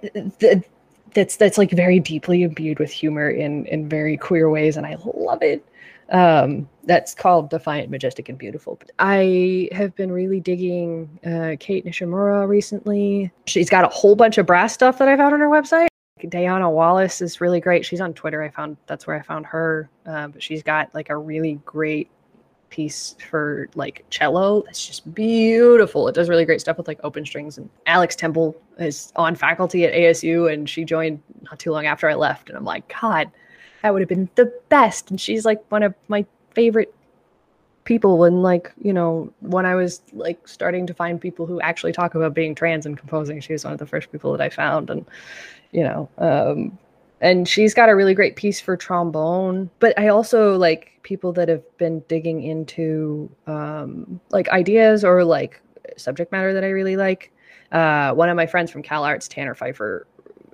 that's 1.13 1.35
that's 1.35 1.57
like 1.57 1.71
very 1.71 1.99
deeply 1.99 2.43
imbued 2.43 2.79
with 2.79 2.91
humor 2.91 3.29
in 3.29 3.65
in 3.67 3.87
very 3.87 4.17
queer 4.17 4.49
ways 4.49 4.77
and 4.77 4.85
i 4.85 4.97
love 5.15 5.41
it. 5.41 5.65
Um 6.09 6.67
that's 6.85 7.15
called 7.15 7.49
defiant 7.49 7.89
majestic 7.89 8.29
and 8.29 8.37
beautiful. 8.37 8.79
I 8.99 9.69
have 9.71 9.95
been 9.95 10.11
really 10.11 10.39
digging 10.39 11.19
uh 11.25 11.55
kate 11.59 11.85
nishimura 11.85 12.47
recently. 12.47 13.31
She's 13.45 13.69
got 13.69 13.85
a 13.85 13.89
whole 13.89 14.15
bunch 14.15 14.37
of 14.37 14.45
brass 14.45 14.73
stuff 14.73 14.97
that 14.97 15.07
i 15.07 15.15
found 15.15 15.33
on 15.33 15.39
her 15.39 15.49
website 15.49 15.87
Diana 16.29 16.69
Wallace 16.69 17.21
is 17.21 17.41
really 17.41 17.59
great. 17.59 17.85
She's 17.85 18.01
on 18.01 18.13
Twitter. 18.13 18.43
I 18.43 18.49
found 18.49 18.77
that's 18.87 19.07
where 19.07 19.17
I 19.17 19.21
found 19.21 19.45
her. 19.47 19.89
Uh, 20.05 20.27
but 20.27 20.41
she's 20.41 20.63
got 20.63 20.93
like 20.93 21.09
a 21.09 21.17
really 21.17 21.59
great 21.65 22.09
piece 22.69 23.15
for 23.29 23.69
like 23.75 24.03
cello 24.09 24.63
that's 24.63 24.85
just 24.85 25.13
beautiful. 25.13 26.07
It 26.07 26.15
does 26.15 26.27
really 26.27 26.45
great 26.45 26.59
stuff 26.59 26.77
with 26.77 26.87
like 26.87 26.99
open 27.03 27.25
strings. 27.25 27.57
And 27.57 27.69
Alex 27.85 28.15
Temple 28.15 28.55
is 28.79 29.13
on 29.15 29.35
faculty 29.35 29.85
at 29.85 29.93
ASU, 29.93 30.51
and 30.51 30.67
she 30.67 30.83
joined 30.83 31.21
not 31.43 31.59
too 31.59 31.71
long 31.71 31.85
after 31.85 32.09
I 32.09 32.15
left. 32.15 32.49
And 32.49 32.57
I'm 32.57 32.65
like, 32.65 32.91
God, 32.99 33.29
that 33.81 33.93
would 33.93 34.01
have 34.01 34.09
been 34.09 34.29
the 34.35 34.51
best. 34.69 35.11
And 35.11 35.21
she's 35.21 35.45
like 35.45 35.63
one 35.71 35.83
of 35.83 35.93
my 36.07 36.25
favorite 36.55 36.93
people 37.85 38.23
and 38.23 38.41
like 38.41 38.71
you 38.81 38.93
know 38.93 39.31
when 39.41 39.65
i 39.65 39.75
was 39.75 40.01
like 40.13 40.47
starting 40.47 40.87
to 40.87 40.93
find 40.93 41.19
people 41.19 41.45
who 41.45 41.59
actually 41.59 41.91
talk 41.91 42.15
about 42.15 42.33
being 42.33 42.55
trans 42.55 42.85
and 42.85 42.97
composing 42.97 43.41
she 43.41 43.51
was 43.51 43.65
one 43.65 43.73
of 43.73 43.79
the 43.79 43.85
first 43.85 44.09
people 44.11 44.31
that 44.31 44.39
i 44.39 44.47
found 44.47 44.89
and 44.89 45.05
you 45.73 45.83
know 45.83 46.09
um 46.19 46.77
and 47.21 47.47
she's 47.47 47.73
got 47.73 47.89
a 47.89 47.95
really 47.95 48.13
great 48.13 48.35
piece 48.35 48.59
for 48.59 48.77
trombone 48.77 49.69
but 49.79 49.97
i 49.99 50.07
also 50.07 50.55
like 50.57 50.91
people 51.03 51.33
that 51.33 51.49
have 51.49 51.63
been 51.77 51.99
digging 52.07 52.41
into 52.43 53.29
um 53.47 54.19
like 54.29 54.47
ideas 54.49 55.03
or 55.03 55.23
like 55.23 55.61
subject 55.97 56.31
matter 56.31 56.53
that 56.53 56.63
i 56.63 56.69
really 56.69 56.95
like. 56.95 57.31
Uh 57.71 58.13
one 58.13 58.29
of 58.29 58.35
my 58.35 58.45
friends 58.45 58.71
from 58.71 58.81
cal 58.81 59.03
arts 59.03 59.27
tanner 59.27 59.55
pfeiffer 59.55 60.07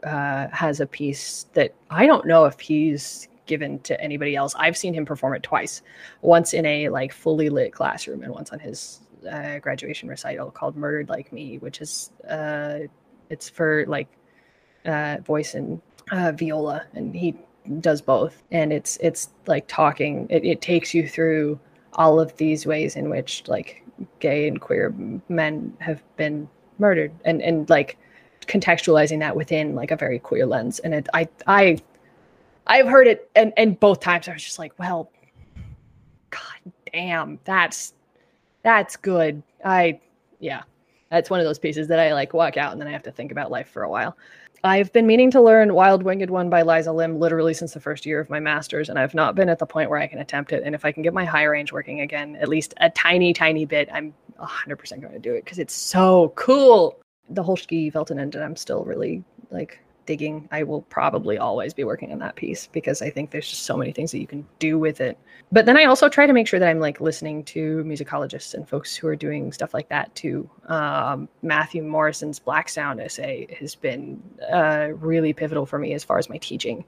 uh 0.04 0.48
has 0.52 0.80
a 0.80 0.88
piece 0.88 1.46
that 1.54 1.76
i 1.90 2.06
don't 2.08 2.26
know 2.26 2.46
if 2.46 2.60
he's 2.60 3.28
given 3.50 3.80
to 3.80 4.00
anybody 4.00 4.36
else. 4.36 4.54
I've 4.56 4.78
seen 4.78 4.94
him 4.94 5.06
perform 5.06 5.34
it 5.34 5.44
twice 5.44 5.82
once 6.22 6.54
in 6.54 6.66
a 6.68 6.88
like 6.90 7.12
fully 7.12 7.50
lit 7.50 7.74
classroom 7.74 8.22
and 8.22 8.32
once 8.32 8.52
on 8.52 8.60
his 8.60 9.02
uh, 9.30 9.58
graduation 9.58 10.08
recital 10.08 10.52
called 10.52 10.78
murdered 10.78 11.10
like 11.10 11.34
me 11.34 11.58
which 11.58 11.82
is 11.82 12.12
uh 12.30 12.80
it's 13.30 13.50
for 13.50 13.86
like 13.88 14.08
uh, 14.86 15.18
voice 15.24 15.54
and 15.54 15.82
uh, 16.12 16.32
viola, 16.32 16.86
and 16.94 17.16
he 17.16 17.36
does 17.80 18.02
both. 18.02 18.44
And 18.52 18.74
it's 18.74 18.98
it's 18.98 19.30
like 19.48 19.68
talking. 19.68 20.28
It, 20.30 20.44
it 20.46 20.62
takes 20.62 20.94
you 20.94 21.08
through 21.08 21.60
all 21.94 22.20
of 22.20 22.36
these 22.38 22.66
ways 22.66 22.96
in 22.96 23.10
which 23.10 23.44
like 23.48 23.84
gay 24.20 24.48
and 24.48 24.62
queer 24.62 24.94
men 25.28 25.76
have 25.80 26.02
been 26.18 26.48
murdered, 26.78 27.12
and 27.26 27.42
and 27.42 27.70
like 27.70 27.98
contextualizing 28.48 29.20
that 29.20 29.36
within 29.36 29.76
like 29.76 29.92
a 29.92 29.96
very 29.96 30.20
queer 30.20 30.46
lens. 30.46 30.80
And 30.80 30.94
it, 30.94 31.08
I 31.14 31.28
I 31.48 31.78
I've 32.68 32.88
heard 32.88 33.08
it, 33.08 33.30
and 33.36 33.54
and 33.58 33.80
both 33.80 34.00
times 34.00 34.28
I 34.28 34.34
was 34.34 34.44
just 34.44 34.60
like, 34.60 34.78
well, 34.80 35.12
god 36.30 36.74
damn, 36.92 37.40
that's 37.44 37.94
that's 38.64 38.96
good. 38.96 39.42
I 39.66 40.00
yeah, 40.40 40.64
that's 41.10 41.30
one 41.30 41.40
of 41.40 41.46
those 41.46 41.60
pieces 41.60 41.88
that 41.88 42.00
I 42.00 42.14
like 42.14 42.34
walk 42.34 42.58
out 42.58 42.72
and 42.72 42.80
then 42.80 42.88
I 42.88 42.92
have 42.92 43.04
to 43.04 43.12
think 43.12 43.32
about 43.32 43.52
life 43.52 43.70
for 43.70 43.84
a 43.84 43.90
while. 43.90 44.18
I've 44.64 44.92
been 44.92 45.08
meaning 45.08 45.32
to 45.32 45.42
learn 45.42 45.74
Wild 45.74 46.04
Winged 46.04 46.30
One 46.30 46.50
by 46.50 46.64
Liza 46.64 46.92
Lim 46.92 47.20
literally 47.20 47.54
since 47.54 47.74
the 47.74 47.80
first 47.80 48.06
year 48.06 48.20
of 48.20 48.30
my 48.30 48.40
master's, 48.40 48.90
and 48.90 49.00
I've 49.00 49.14
not 49.14 49.36
been 49.36 49.50
at 49.50 49.60
the 49.60 49.66
point 49.66 49.90
where 49.90 50.00
I 50.00 50.08
can 50.08 50.20
attempt 50.20 50.52
it. 50.52 50.64
And 50.66 50.76
if 50.76 50.84
I 50.84 50.92
can 50.92 51.02
get 51.02 51.14
my 51.14 51.26
high 51.26 51.44
range 51.44 51.72
working 51.72 52.02
again, 52.02 52.36
at 52.36 52.50
least 52.50 52.74
a 52.78 52.90
tiny, 52.90 53.34
tiny 53.34 53.66
bit, 53.66 53.90
I'm 53.94 54.14
100% 54.40 55.02
going 55.02 55.14
to 55.14 55.20
do 55.20 55.34
it 55.34 55.46
because 55.46 55.60
it's 55.60 55.74
so 55.74 56.34
cool. 56.36 57.00
The 57.30 57.44
Hölszky 57.44 57.94
and 58.12 58.36
I'm 58.36 58.56
still 58.56 58.84
really 58.84 59.24
like 59.52 59.80
digging, 60.10 60.50
I 60.52 60.64
will 60.64 60.82
probably 60.82 61.38
always 61.38 61.72
be 61.72 61.84
working 61.84 62.12
on 62.12 62.18
that 62.18 62.36
piece 62.36 62.66
because 62.66 63.04
I 63.04 63.12
think 63.12 63.30
there's 63.30 63.48
just 63.48 63.62
so 63.62 63.78
many 63.78 63.92
things 63.92 64.12
that 64.12 64.18
you 64.18 64.26
can 64.26 64.44
do 64.58 64.80
with 64.80 65.02
it. 65.02 65.20
But 65.52 65.68
then 65.68 65.78
I 65.78 65.84
also 65.84 66.10
try 66.10 66.26
to 66.26 66.34
make 66.34 66.48
sure 66.48 66.60
that 66.60 66.68
I'm 66.68 66.80
like 66.80 67.00
listening 67.00 67.44
to 67.44 67.84
musicologists 67.84 68.56
and 68.56 68.68
folks 68.68 68.96
who 68.96 69.08
are 69.08 69.16
doing 69.16 69.52
stuff 69.52 69.72
like 69.72 69.88
that 69.90 70.16
too. 70.16 70.50
Um, 70.66 71.30
Matthew 71.44 71.84
Morrison's 71.84 72.40
Black 72.40 72.70
Sound 72.70 73.00
essay 73.00 73.56
has 73.60 73.76
been 73.76 74.20
uh, 74.52 74.88
really 74.96 75.32
pivotal 75.32 75.68
for 75.68 75.78
me 75.78 75.94
as 75.94 76.04
far 76.04 76.18
as 76.18 76.28
my 76.28 76.38
teaching 76.38 76.84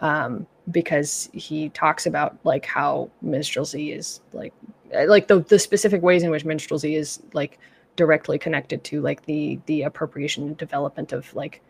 um, 0.00 0.44
because 0.72 1.30
he 1.32 1.68
talks 1.68 2.06
about 2.06 2.36
like 2.42 2.66
how 2.66 3.08
minstrelsy 3.22 3.92
is 3.92 4.20
like 4.32 4.52
like 5.06 5.28
the 5.28 5.38
the 5.38 5.60
specific 5.60 6.02
ways 6.02 6.24
in 6.24 6.30
which 6.32 6.44
minstrelsy 6.44 6.96
is 6.96 7.22
like 7.34 7.60
directly 7.94 8.36
connected 8.36 8.82
to 8.82 9.00
like 9.00 9.24
the 9.26 9.60
the 9.66 9.82
appropriation 9.82 10.42
and 10.42 10.56
development 10.56 11.12
of 11.12 11.32
like 11.36 11.62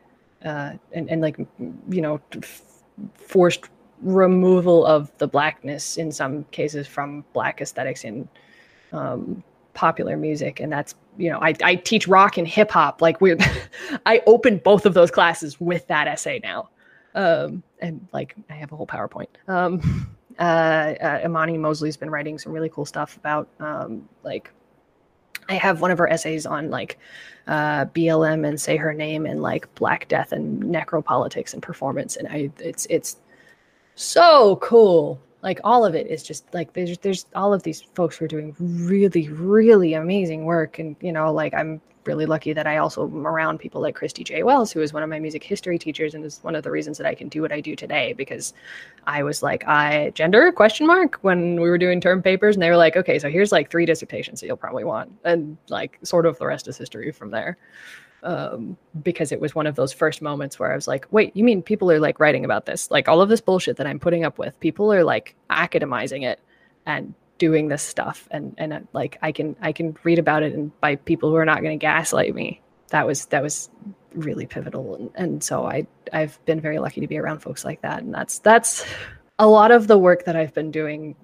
uh 0.44 0.72
and, 0.92 1.10
and 1.10 1.20
like 1.22 1.38
you 1.88 2.00
know 2.00 2.20
forced 3.14 3.68
removal 4.00 4.84
of 4.84 5.10
the 5.18 5.26
blackness 5.26 5.96
in 5.96 6.12
some 6.12 6.44
cases 6.44 6.86
from 6.86 7.24
black 7.32 7.60
aesthetics 7.60 8.04
in 8.04 8.28
um 8.92 9.42
popular 9.72 10.16
music. 10.16 10.60
And 10.60 10.72
that's 10.72 10.94
you 11.16 11.30
know 11.30 11.38
i, 11.40 11.54
I 11.62 11.74
teach 11.76 12.06
rock 12.06 12.38
and 12.38 12.46
hip 12.46 12.70
hop. 12.70 13.00
Like 13.02 13.20
we're 13.20 13.38
i 14.06 14.22
opened 14.26 14.62
both 14.62 14.86
of 14.86 14.94
those 14.94 15.10
classes 15.10 15.60
with 15.60 15.86
that 15.88 16.06
essay 16.06 16.40
now. 16.42 16.70
Um 17.14 17.62
and 17.80 18.06
like 18.12 18.34
i 18.50 18.54
have 18.54 18.72
a 18.72 18.76
whole 18.76 18.86
powerpoint. 18.86 19.28
Um 19.48 20.16
uh, 20.38 20.42
uh 20.42 21.20
imani 21.24 21.56
mosley's 21.56 21.96
been 21.96 22.10
writing 22.10 22.38
some 22.38 22.52
really 22.52 22.68
cool 22.68 22.84
stuff 22.84 23.16
about 23.16 23.48
um 23.60 24.08
like 24.24 24.50
I 25.48 25.54
have 25.54 25.80
one 25.80 25.90
of 25.90 25.98
her 25.98 26.08
essays 26.08 26.46
on 26.46 26.70
like 26.70 26.98
uh, 27.46 27.86
BLM 27.86 28.46
and 28.46 28.60
say 28.60 28.76
her 28.76 28.94
name 28.94 29.26
and 29.26 29.42
like 29.42 29.72
Black 29.74 30.08
Death 30.08 30.32
and 30.32 30.62
necropolitics 30.62 31.52
and 31.52 31.62
performance, 31.62 32.16
and 32.16 32.28
I 32.28 32.50
it's 32.58 32.86
it's 32.90 33.16
so 33.94 34.56
cool. 34.56 35.20
Like 35.42 35.60
all 35.62 35.84
of 35.84 35.94
it 35.94 36.06
is 36.06 36.22
just 36.22 36.52
like 36.54 36.72
there's 36.72 36.96
there's 36.98 37.26
all 37.34 37.52
of 37.52 37.62
these 37.62 37.82
folks 37.94 38.16
who 38.16 38.24
are 38.24 38.28
doing 38.28 38.54
really 38.58 39.28
really 39.28 39.94
amazing 39.94 40.44
work, 40.44 40.78
and 40.78 40.96
you 41.00 41.12
know 41.12 41.32
like 41.32 41.52
I'm 41.54 41.80
really 42.06 42.26
lucky 42.26 42.52
that 42.52 42.66
I 42.66 42.78
also 42.78 43.04
am 43.04 43.26
around 43.26 43.58
people 43.58 43.80
like 43.80 43.94
Christi 43.94 44.24
Jay 44.24 44.42
Wells, 44.42 44.72
who 44.72 44.80
is 44.80 44.92
one 44.92 45.02
of 45.02 45.08
my 45.08 45.18
music 45.18 45.42
history 45.42 45.78
teachers 45.78 46.14
and 46.14 46.24
is 46.24 46.38
one 46.42 46.54
of 46.54 46.62
the 46.62 46.70
reasons 46.70 46.98
that 46.98 47.06
I 47.06 47.14
can 47.14 47.28
do 47.28 47.42
what 47.42 47.52
I 47.52 47.60
do 47.60 47.76
today 47.76 48.12
because 48.12 48.52
I 49.06 49.22
was 49.22 49.42
like, 49.42 49.66
I 49.66 50.10
gender 50.10 50.52
question 50.52 50.86
mark 50.86 51.18
when 51.22 51.60
we 51.60 51.68
were 51.68 51.78
doing 51.78 52.00
term 52.00 52.22
papers 52.22 52.56
and 52.56 52.62
they 52.62 52.70
were 52.70 52.76
like, 52.76 52.96
okay, 52.96 53.18
so 53.18 53.28
here's 53.28 53.52
like 53.52 53.70
three 53.70 53.86
dissertations 53.86 54.40
that 54.40 54.46
you'll 54.46 54.56
probably 54.56 54.84
want. 54.84 55.12
And 55.24 55.56
like 55.68 55.98
sort 56.02 56.26
of 56.26 56.38
the 56.38 56.46
rest 56.46 56.68
is 56.68 56.76
history 56.76 57.12
from 57.12 57.30
there. 57.30 57.56
Um, 58.22 58.78
because 59.02 59.32
it 59.32 59.40
was 59.40 59.54
one 59.54 59.66
of 59.66 59.74
those 59.76 59.92
first 59.92 60.22
moments 60.22 60.58
where 60.58 60.72
I 60.72 60.74
was 60.74 60.88
like, 60.88 61.06
wait, 61.10 61.36
you 61.36 61.44
mean 61.44 61.60
people 61.60 61.90
are 61.90 62.00
like 62.00 62.18
writing 62.18 62.46
about 62.46 62.64
this? 62.64 62.90
Like 62.90 63.06
all 63.06 63.20
of 63.20 63.28
this 63.28 63.42
bullshit 63.42 63.76
that 63.76 63.86
I'm 63.86 63.98
putting 63.98 64.24
up 64.24 64.38
with, 64.38 64.58
people 64.60 64.90
are 64.90 65.04
like 65.04 65.34
academizing 65.50 66.22
it 66.24 66.40
and 66.86 67.14
doing 67.38 67.68
this 67.68 67.82
stuff 67.82 68.28
and 68.30 68.54
and 68.58 68.72
uh, 68.72 68.80
like 68.92 69.18
I 69.22 69.32
can 69.32 69.56
I 69.60 69.72
can 69.72 69.96
read 70.04 70.18
about 70.18 70.42
it 70.42 70.54
and 70.54 70.78
by 70.80 70.96
people 70.96 71.30
who 71.30 71.36
are 71.36 71.44
not 71.44 71.62
going 71.62 71.78
to 71.78 71.82
gaslight 71.82 72.34
me. 72.34 72.60
That 72.90 73.06
was 73.06 73.26
that 73.26 73.42
was 73.42 73.70
really 74.14 74.46
pivotal. 74.46 74.94
And, 74.94 75.10
and 75.14 75.44
so 75.44 75.66
I 75.66 75.86
I've 76.12 76.42
been 76.44 76.60
very 76.60 76.78
lucky 76.78 77.00
to 77.00 77.08
be 77.08 77.18
around 77.18 77.40
folks 77.40 77.64
like 77.64 77.82
that. 77.82 78.02
And 78.02 78.14
that's 78.14 78.38
that's 78.38 78.84
a 79.38 79.46
lot 79.46 79.70
of 79.70 79.86
the 79.88 79.98
work 79.98 80.24
that 80.24 80.36
I've 80.36 80.54
been 80.54 80.70
doing 80.70 81.16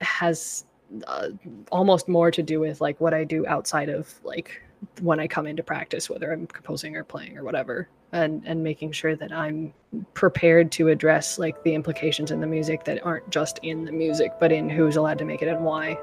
has 0.00 0.64
uh, 1.06 1.28
almost 1.70 2.08
more 2.08 2.30
to 2.30 2.42
do 2.42 2.60
with 2.60 2.80
like 2.80 3.00
what 3.00 3.14
I 3.14 3.24
do 3.24 3.46
outside 3.46 3.88
of 3.88 4.12
like 4.24 4.62
when 5.00 5.20
I 5.20 5.26
come 5.26 5.46
into 5.46 5.62
practice 5.62 6.10
whether 6.10 6.32
I'm 6.32 6.46
composing 6.46 6.96
or 6.96 7.04
playing 7.04 7.38
or 7.38 7.44
whatever 7.44 7.88
and 8.12 8.42
and 8.46 8.62
making 8.62 8.92
sure 8.92 9.16
that 9.16 9.32
I'm 9.32 9.72
prepared 10.14 10.70
to 10.72 10.88
address 10.88 11.38
like 11.38 11.62
the 11.64 11.74
implications 11.74 12.30
in 12.30 12.40
the 12.40 12.46
music 12.46 12.84
that 12.84 13.04
aren't 13.04 13.28
just 13.30 13.58
in 13.62 13.84
the 13.84 13.92
music 13.92 14.32
but 14.38 14.52
in 14.52 14.68
who's 14.68 14.96
allowed 14.96 15.18
to 15.18 15.24
make 15.24 15.42
it 15.42 15.48
and 15.48 15.64
why. 15.64 15.98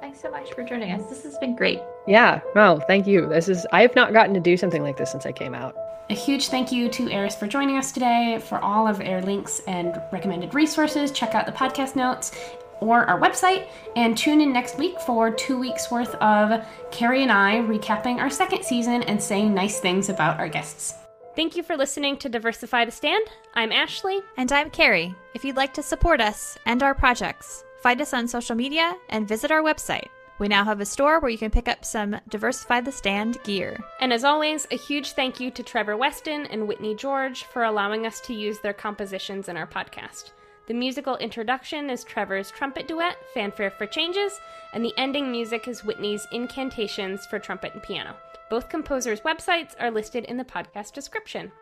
Thanks 0.00 0.20
so 0.20 0.30
much 0.30 0.52
for 0.52 0.62
joining 0.64 0.92
us. 0.92 1.08
This 1.08 1.22
has 1.24 1.38
been 1.38 1.56
great. 1.56 1.80
Yeah, 2.06 2.40
no, 2.54 2.80
thank 2.86 3.06
you. 3.06 3.28
This 3.28 3.48
is 3.48 3.66
I 3.72 3.82
have 3.82 3.94
not 3.94 4.12
gotten 4.12 4.34
to 4.34 4.40
do 4.40 4.56
something 4.56 4.82
like 4.82 4.96
this 4.96 5.10
since 5.10 5.26
I 5.26 5.32
came 5.32 5.54
out. 5.54 5.76
A 6.10 6.14
huge 6.14 6.48
thank 6.48 6.72
you 6.72 6.88
to 6.88 7.10
Eris 7.10 7.36
for 7.36 7.46
joining 7.46 7.76
us 7.76 7.92
today. 7.92 8.40
For 8.42 8.58
all 8.58 8.88
of 8.88 9.00
Air 9.00 9.20
links 9.20 9.60
and 9.66 10.00
recommended 10.10 10.54
resources, 10.54 11.10
check 11.10 11.34
out 11.34 11.44
the 11.44 11.52
podcast 11.52 11.96
notes 11.96 12.32
or 12.80 13.04
our 13.04 13.20
website 13.20 13.68
and 13.96 14.16
tune 14.16 14.40
in 14.40 14.52
next 14.52 14.78
week 14.78 15.00
for 15.00 15.30
two 15.30 15.58
weeks 15.58 15.90
worth 15.90 16.14
of 16.16 16.64
Carrie 16.90 17.22
and 17.22 17.32
I 17.32 17.56
recapping 17.56 18.18
our 18.18 18.30
second 18.30 18.64
season 18.64 19.02
and 19.02 19.22
saying 19.22 19.54
nice 19.54 19.80
things 19.80 20.08
about 20.08 20.38
our 20.38 20.48
guests. 20.48 20.94
Thank 21.36 21.54
you 21.54 21.62
for 21.62 21.76
listening 21.76 22.16
to 22.16 22.28
Diversify 22.28 22.84
the 22.84 22.90
Stand. 22.90 23.24
I'm 23.54 23.70
Ashley. 23.70 24.20
And 24.36 24.50
I'm 24.50 24.70
Carrie. 24.70 25.14
If 25.34 25.44
you'd 25.44 25.56
like 25.56 25.72
to 25.74 25.82
support 25.82 26.20
us 26.20 26.58
and 26.66 26.82
our 26.82 26.94
projects, 26.94 27.64
find 27.80 28.00
us 28.00 28.12
on 28.12 28.26
social 28.26 28.56
media 28.56 28.96
and 29.08 29.28
visit 29.28 29.52
our 29.52 29.62
website. 29.62 30.08
We 30.38 30.46
now 30.48 30.64
have 30.64 30.80
a 30.80 30.86
store 30.86 31.18
where 31.18 31.30
you 31.30 31.38
can 31.38 31.50
pick 31.50 31.68
up 31.68 31.84
some 31.84 32.16
Diversify 32.28 32.80
the 32.80 32.92
Stand 32.92 33.42
gear. 33.42 33.76
And 34.00 34.12
as 34.12 34.24
always, 34.24 34.66
a 34.70 34.76
huge 34.76 35.12
thank 35.12 35.40
you 35.40 35.50
to 35.50 35.62
Trevor 35.62 35.96
Weston 35.96 36.46
and 36.46 36.66
Whitney 36.66 36.94
George 36.94 37.44
for 37.44 37.64
allowing 37.64 38.06
us 38.06 38.20
to 38.22 38.34
use 38.34 38.60
their 38.60 38.72
compositions 38.72 39.48
in 39.48 39.56
our 39.56 39.66
podcast. 39.66 40.30
The 40.68 40.74
musical 40.74 41.16
introduction 41.16 41.88
is 41.88 42.04
Trevor's 42.04 42.50
trumpet 42.50 42.86
duet, 42.86 43.16
Fanfare 43.32 43.70
for 43.70 43.86
Changes, 43.86 44.38
and 44.74 44.84
the 44.84 44.92
ending 44.98 45.32
music 45.32 45.66
is 45.66 45.82
Whitney's 45.82 46.28
Incantations 46.30 47.24
for 47.24 47.38
trumpet 47.38 47.72
and 47.72 47.82
piano. 47.82 48.14
Both 48.50 48.68
composers' 48.68 49.22
websites 49.22 49.74
are 49.80 49.90
listed 49.90 50.26
in 50.26 50.36
the 50.36 50.44
podcast 50.44 50.92
description. 50.92 51.52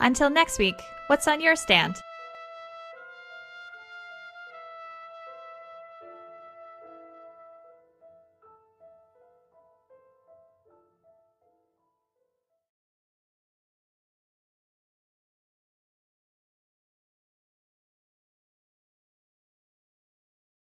Until 0.00 0.28
next 0.28 0.58
week, 0.58 0.78
what's 1.06 1.26
on 1.28 1.40
your 1.40 1.56
stand? 1.56 2.02